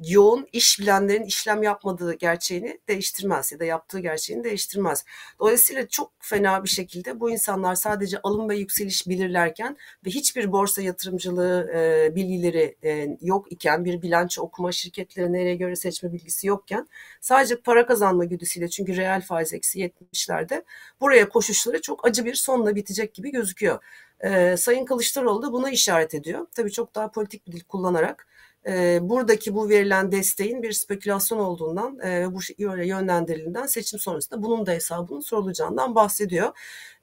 yoğun 0.03 0.47
iş 0.53 0.79
bilenlerin 0.79 1.23
işlem 1.23 1.63
yapmadığı 1.63 2.13
gerçeğini 2.13 2.79
değiştirmez 2.87 3.51
ya 3.51 3.59
da 3.59 3.65
yaptığı 3.65 3.99
gerçeğini 3.99 4.43
değiştirmez. 4.43 5.05
Dolayısıyla 5.39 5.87
çok 5.87 6.11
fena 6.19 6.63
bir 6.63 6.69
şekilde 6.69 7.19
bu 7.19 7.31
insanlar 7.31 7.75
sadece 7.75 8.19
alım 8.23 8.49
ve 8.49 8.55
yükseliş 8.57 9.07
bilirlerken 9.07 9.77
ve 10.05 10.09
hiçbir 10.09 10.51
borsa 10.51 10.81
yatırımcılığı 10.81 11.71
e, 11.75 12.15
bilgileri 12.15 12.75
e, 12.83 13.17
yok 13.21 13.51
iken 13.51 13.85
bir 13.85 14.01
bilanço 14.01 14.41
okuma 14.41 14.71
şirketleri 14.71 15.33
nereye 15.33 15.55
göre 15.55 15.75
seçme 15.75 16.13
bilgisi 16.13 16.47
yokken 16.47 16.87
sadece 17.21 17.55
para 17.61 17.85
kazanma 17.85 18.25
güdüsüyle 18.25 18.69
çünkü 18.69 18.97
reel 18.97 19.21
faiz 19.21 19.53
eksi 19.53 19.79
70'lerde 19.79 20.63
buraya 21.01 21.29
koşuşları 21.29 21.81
çok 21.81 22.07
acı 22.07 22.25
bir 22.25 22.35
sonla 22.35 22.75
bitecek 22.75 23.13
gibi 23.13 23.31
gözüküyor. 23.31 23.83
E, 24.19 24.57
Sayın 24.57 24.85
Kılıçdaroğlu 24.85 25.41
da 25.41 25.53
buna 25.53 25.69
işaret 25.69 26.13
ediyor. 26.13 26.47
Tabii 26.55 26.71
çok 26.71 26.95
daha 26.95 27.11
politik 27.11 27.47
bir 27.47 27.51
dil 27.51 27.63
kullanarak 27.63 28.27
e, 28.69 28.99
buradaki 29.01 29.55
bu 29.55 29.69
verilen 29.69 30.11
desteğin 30.11 30.63
bir 30.63 30.71
spekülasyon 30.71 31.39
olduğundan 31.39 31.99
e, 31.99 32.33
bu 32.33 32.39
yönlendirildiğinden 32.57 33.65
seçim 33.65 33.99
sonrasında 33.99 34.43
bunun 34.43 34.65
da 34.65 34.71
hesabının 34.71 35.19
sorulacağından 35.19 35.95
bahsediyor. 35.95 36.51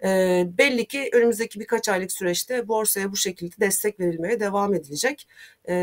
E, 0.05 0.45
belli 0.59 0.87
ki 0.87 1.11
önümüzdeki 1.13 1.61
birkaç 1.61 1.89
aylık 1.89 2.13
süreçte 2.13 2.69
borsaya 2.69 3.13
bu 3.13 3.17
şekilde 3.17 3.61
destek 3.61 4.01
verilmeye 4.01 4.41
devam 4.41 4.75
edilecek. 4.75 5.29
E, 5.69 5.75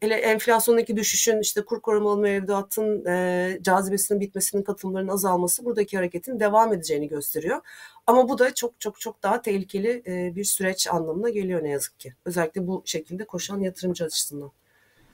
hele 0.00 0.14
enflasyondaki 0.14 0.96
düşüşün 0.96 1.40
işte 1.40 1.64
kur 1.64 1.80
korumalı 1.82 2.20
mevduatın 2.20 3.06
e, 3.06 3.58
cazibesinin 3.62 4.20
bitmesinin 4.20 4.62
katılımların 4.62 5.08
azalması 5.08 5.64
buradaki 5.64 5.96
hareketin 5.96 6.40
devam 6.40 6.72
edeceğini 6.72 7.08
gösteriyor. 7.08 7.60
Ama 8.06 8.28
bu 8.28 8.38
da 8.38 8.54
çok 8.54 8.80
çok 8.80 9.00
çok 9.00 9.22
daha 9.22 9.42
tehlikeli 9.42 10.02
e, 10.06 10.36
bir 10.36 10.44
süreç 10.44 10.88
anlamına 10.88 11.30
geliyor 11.30 11.64
ne 11.64 11.68
yazık 11.70 12.00
ki. 12.00 12.14
Özellikle 12.24 12.66
bu 12.66 12.82
şekilde 12.84 13.24
koşan 13.24 13.60
yatırımcı 13.60 14.04
açısından. 14.04 14.52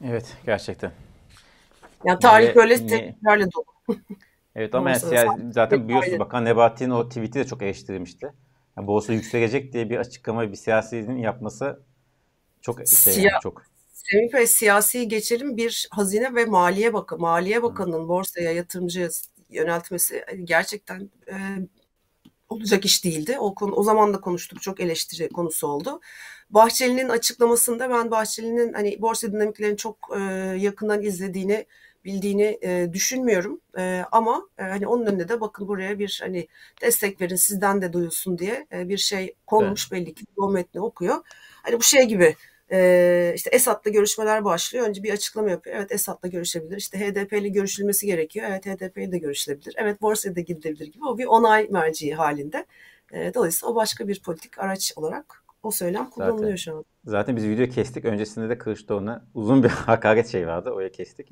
Evet 0.04 0.36
gerçekten. 0.46 0.92
Yani 2.04 2.18
tarih 2.18 2.54
böyle 2.54 2.86
tekrarla 2.86 3.48
dolu. 3.52 3.98
evet 4.54 4.74
ama 4.74 4.90
yani 4.90 5.00
siyasi, 5.00 5.52
zaten 5.52 5.88
biliyorsunuz 5.88 6.18
Bakan 6.18 6.44
Nebati'nin 6.44 6.90
o 6.90 7.08
tweet'i 7.08 7.34
de 7.34 7.46
çok 7.46 7.62
eleştirilmişti. 7.62 8.32
Yani 8.76 8.86
borsa 8.86 9.12
yükselecek 9.12 9.72
diye 9.72 9.90
bir 9.90 9.96
açıklama 9.98 10.52
bir 10.52 10.56
siyasinin 10.56 11.16
yapması 11.16 11.82
çok 12.60 12.76
şey 12.76 12.86
Siya- 12.86 13.22
yani, 13.22 13.40
çok. 13.42 13.62
Semih 13.92 14.32
Bey 14.32 14.46
siyasi 14.46 15.08
geçelim 15.08 15.56
bir 15.56 15.88
hazine 15.90 16.34
ve 16.34 16.44
maliye 16.44 16.94
bakı 16.94 17.18
Maliye 17.18 17.62
Bakanı'nın 17.62 18.08
borsaya 18.08 18.52
yatırımcı 18.52 19.08
yöneltmesi 19.50 20.24
gerçekten 20.44 21.10
e, 21.30 21.34
olacak 22.48 22.84
iş 22.84 23.04
değildi. 23.04 23.36
O, 23.38 23.54
konu, 23.54 23.74
o 23.74 23.82
zaman 23.82 24.14
da 24.14 24.20
konuştuk. 24.20 24.62
Çok 24.62 24.80
eleştiri 24.80 25.28
konusu 25.28 25.66
oldu. 25.66 26.00
Bahçeli'nin 26.50 27.08
açıklamasında 27.08 27.90
ben 27.90 28.10
Bahçeli'nin 28.10 28.72
hani 28.72 29.02
borsa 29.02 29.32
dinamiklerini 29.32 29.76
çok 29.76 29.96
e, 30.16 30.20
yakından 30.58 31.02
izlediğini 31.02 31.66
bildiğini 32.04 32.58
e, 32.62 32.92
düşünmüyorum. 32.92 33.60
E, 33.78 34.04
ama 34.12 34.48
e, 34.58 34.62
hani 34.62 34.86
onun 34.86 35.06
önünde 35.06 35.28
de 35.28 35.40
bakın 35.40 35.68
buraya 35.68 35.98
bir 35.98 36.20
hani 36.22 36.48
destek 36.82 37.20
verin 37.20 37.36
sizden 37.36 37.82
de 37.82 37.92
duyulsun 37.92 38.38
diye 38.38 38.66
e, 38.72 38.88
bir 38.88 38.98
şey 38.98 39.34
konmuş 39.46 39.88
evet. 39.92 40.06
belli 40.06 40.14
ki 40.14 40.24
o 40.36 40.50
metni 40.50 40.80
okuyor. 40.80 41.16
Hani 41.62 41.78
bu 41.78 41.82
şey 41.82 42.04
gibi 42.04 42.36
e, 42.72 43.32
işte 43.36 43.50
Esad'la 43.50 43.90
görüşmeler 43.90 44.44
başlıyor. 44.44 44.88
Önce 44.88 45.02
bir 45.02 45.12
açıklama 45.12 45.50
yapıyor. 45.50 45.76
Evet 45.76 45.92
Esad'la 45.92 46.28
görüşebilir. 46.28 46.76
İşte 46.76 46.98
HDP 46.98 47.32
ile 47.32 47.48
görüşülmesi 47.48 48.06
gerekiyor. 48.06 48.46
Evet 48.50 48.66
HDP 48.66 48.98
ile 48.98 49.12
de 49.12 49.18
görüşülebilir. 49.18 49.74
Evet 49.78 50.02
borsaya 50.02 50.36
da 50.36 50.40
gidilebilir 50.40 50.86
gibi. 50.86 51.04
O 51.04 51.18
bir 51.18 51.26
onay 51.26 51.68
merciği 51.70 52.14
halinde. 52.14 52.66
E, 53.12 53.34
dolayısıyla 53.34 53.72
o 53.72 53.74
başka 53.74 54.08
bir 54.08 54.22
politik 54.22 54.58
araç 54.58 54.92
olarak 54.96 55.47
o 55.62 55.70
söylem 55.70 56.10
kullanılıyor 56.10 56.40
zaten, 56.40 56.56
şu 56.56 56.76
an. 56.76 56.84
Zaten 57.04 57.36
biz 57.36 57.48
video 57.48 57.66
kestik. 57.66 58.04
Öncesinde 58.04 58.48
de 58.48 58.58
Kılıçdaroğlu'na 58.58 59.24
uzun 59.34 59.62
bir 59.62 59.68
hakaret 59.86 60.28
şey 60.28 60.46
vardı. 60.46 60.70
Oraya 60.70 60.92
kestik. 60.92 61.28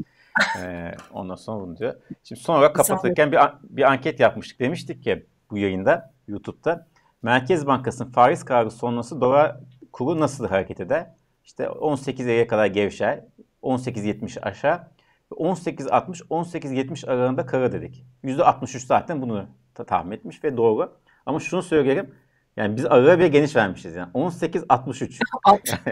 ee, 0.62 0.92
ondan 1.12 1.34
sonra 1.34 1.60
bunu 1.60 1.76
diyor. 1.76 1.94
Şimdi 2.22 2.40
son 2.40 2.54
olarak 2.54 2.76
kapatırken 2.76 3.32
bir, 3.32 3.38
bir 3.62 3.82
anket 3.82 4.20
yapmıştık. 4.20 4.60
Demiştik 4.60 5.02
ki 5.04 5.26
bu 5.50 5.58
yayında 5.58 6.12
YouTube'da 6.28 6.86
Merkez 7.22 7.66
Bankası'nın 7.66 8.10
faiz 8.10 8.44
kararı 8.44 8.70
sonrası 8.70 9.20
dolar 9.20 9.56
kuru 9.92 10.20
nasıl 10.20 10.48
hareket 10.48 10.80
eder? 10.80 11.14
İşte 11.44 11.64
18'e 11.64 12.46
kadar 12.46 12.66
gevşer. 12.66 13.24
18.70 13.62 14.40
aşağı. 14.40 14.88
18.60 15.30 16.28
18.70 16.28 17.10
aralığında 17.10 17.46
kara 17.46 17.72
dedik. 17.72 18.04
%63 18.24 18.86
zaten 18.86 19.22
bunu 19.22 19.46
tahmin 19.86 20.16
etmiş 20.16 20.44
ve 20.44 20.56
doğru. 20.56 20.96
Ama 21.26 21.40
şunu 21.40 21.62
söyleyelim. 21.62 22.14
Yani 22.56 22.76
biz 22.76 22.84
araya 22.84 23.18
bir 23.18 23.26
geniş 23.26 23.56
vermişiz 23.56 23.94
yani. 23.94 24.10
18 24.14 24.64
63. 24.68 25.20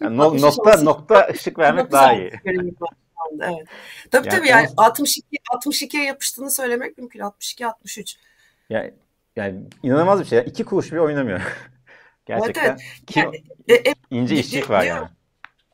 yani 0.00 0.16
no, 0.16 0.40
nokta 0.40 0.82
nokta 0.82 1.28
ışık 1.34 1.58
vermek 1.58 1.92
daha 1.92 2.12
iyi. 2.12 2.32
evet. 2.44 3.66
Tabii 4.10 4.28
yani 4.28 4.36
tabii 4.36 4.48
yani 4.48 4.68
62 4.76 5.36
62'ye 5.52 6.04
yapıştığını 6.04 6.50
söylemek 6.50 6.98
mümkün. 6.98 7.20
62 7.20 7.66
63. 7.66 8.16
Yani 8.70 8.94
yani 9.36 9.60
inanılmaz 9.82 10.20
bir 10.20 10.24
şey. 10.24 10.38
İki 10.46 10.64
kuruş 10.64 10.92
bir 10.92 10.98
oynamıyor. 10.98 11.40
Gerçekten. 12.26 12.64
Evet, 12.64 12.80
evet. 13.16 13.16
Yani, 13.16 13.36
e, 13.68 13.74
e, 13.90 13.94
ince 14.10 14.36
işçilik 14.36 14.70
var 14.70 14.84
yani. 14.84 15.08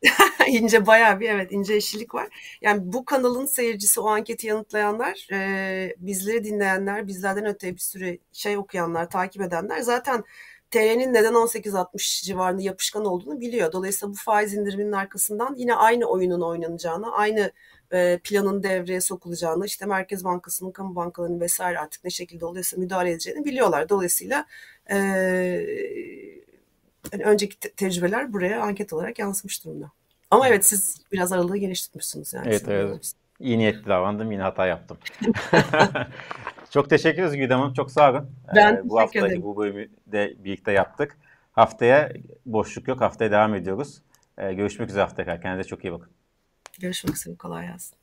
ince 0.49 0.87
bayağı 0.87 1.21
bir 1.21 1.31
evet 1.31 1.53
ince 1.53 1.75
eşlilik 1.75 2.15
var. 2.15 2.59
Yani 2.61 2.81
bu 2.93 3.05
kanalın 3.05 3.47
seyircisi 3.47 4.01
o 4.01 4.09
anketi 4.09 4.47
yanıtlayanlar, 4.47 5.29
e, 5.33 5.97
bizleri 5.99 6.45
dinleyenler, 6.45 7.07
bizlerden 7.07 7.47
öte 7.47 7.75
bir 7.75 7.79
sürü 7.79 8.19
şey 8.33 8.59
okuyanlar, 8.59 9.11
takip 9.11 9.43
edenler 9.43 9.81
zaten 9.81 10.25
TL'nin 10.71 11.15
neden 11.15 11.35
18.60 11.35 12.25
civarında 12.25 12.63
yapışkan 12.63 13.05
olduğunu 13.05 13.41
biliyor. 13.41 13.73
Dolayısıyla 13.73 14.13
bu 14.13 14.17
faiz 14.19 14.55
indiriminin 14.55 14.93
arkasından 14.93 15.55
yine 15.57 15.75
aynı 15.75 16.07
oyunun 16.07 16.41
oynanacağını, 16.41 17.13
aynı 17.13 17.53
e, 17.93 18.19
planın 18.25 18.63
devreye 18.63 19.01
sokulacağını, 19.01 19.67
işte 19.67 19.87
Merkez 19.87 20.25
Bankası'nın, 20.25 20.71
kamu 20.71 20.97
bankalarının 20.97 21.41
vesaire 21.41 21.79
artık 21.79 22.05
ne 22.05 22.11
şekilde 22.11 22.47
oluyorsa 22.47 22.77
müdahale 22.77 23.11
edeceğini 23.11 23.45
biliyorlar. 23.45 23.89
Dolayısıyla 23.89 24.47
e, 24.91 24.97
yani 27.13 27.25
önceki 27.25 27.61
te- 27.61 27.71
tecrübeler 27.71 28.33
buraya 28.33 28.63
anket 28.63 28.93
olarak 28.93 29.19
yansımış 29.19 29.65
durumda. 29.65 29.91
Ama 30.31 30.49
evet 30.49 30.65
siz 30.65 31.01
biraz 31.13 31.33
aralığı 31.33 31.57
genişletmişsiniz 31.57 32.35
yani. 32.35 32.49
Evet 32.49 32.69
evet. 32.69 33.13
İyi 33.41 33.59
niyetli 33.59 33.87
davrandım 33.87 34.33
yine 34.33 34.43
hata 34.43 34.67
yaptım. 34.67 34.99
çok 36.71 36.91
teşekkür 36.91 37.23
ederiz 37.23 37.37
Güdem 37.37 37.61
Hanım. 37.61 37.75
Çok 37.75 37.91
sağ 37.91 38.11
olun. 38.11 38.31
Ben 38.55 38.75
ee, 38.75 38.89
bu 38.89 39.01
hafta 39.01 39.27
ederim. 39.27 39.43
bu 39.43 39.57
bölümü 39.57 39.89
de 40.07 40.35
birlikte 40.39 40.73
yaptık. 40.73 41.17
Haftaya 41.53 42.13
boşluk 42.47 42.89
yok. 42.89 43.01
Haftaya 43.01 43.31
devam 43.31 43.55
ediyoruz. 43.55 44.03
Ee, 44.39 44.53
görüşmek 44.53 44.89
üzere 44.89 45.03
haftaya. 45.03 45.41
Kendinize 45.41 45.69
çok 45.69 45.85
iyi 45.85 45.93
bakın. 45.93 46.11
Görüşmek 46.81 47.17
üzere. 47.17 47.37
Kolay 47.37 47.67
gelsin. 47.67 47.97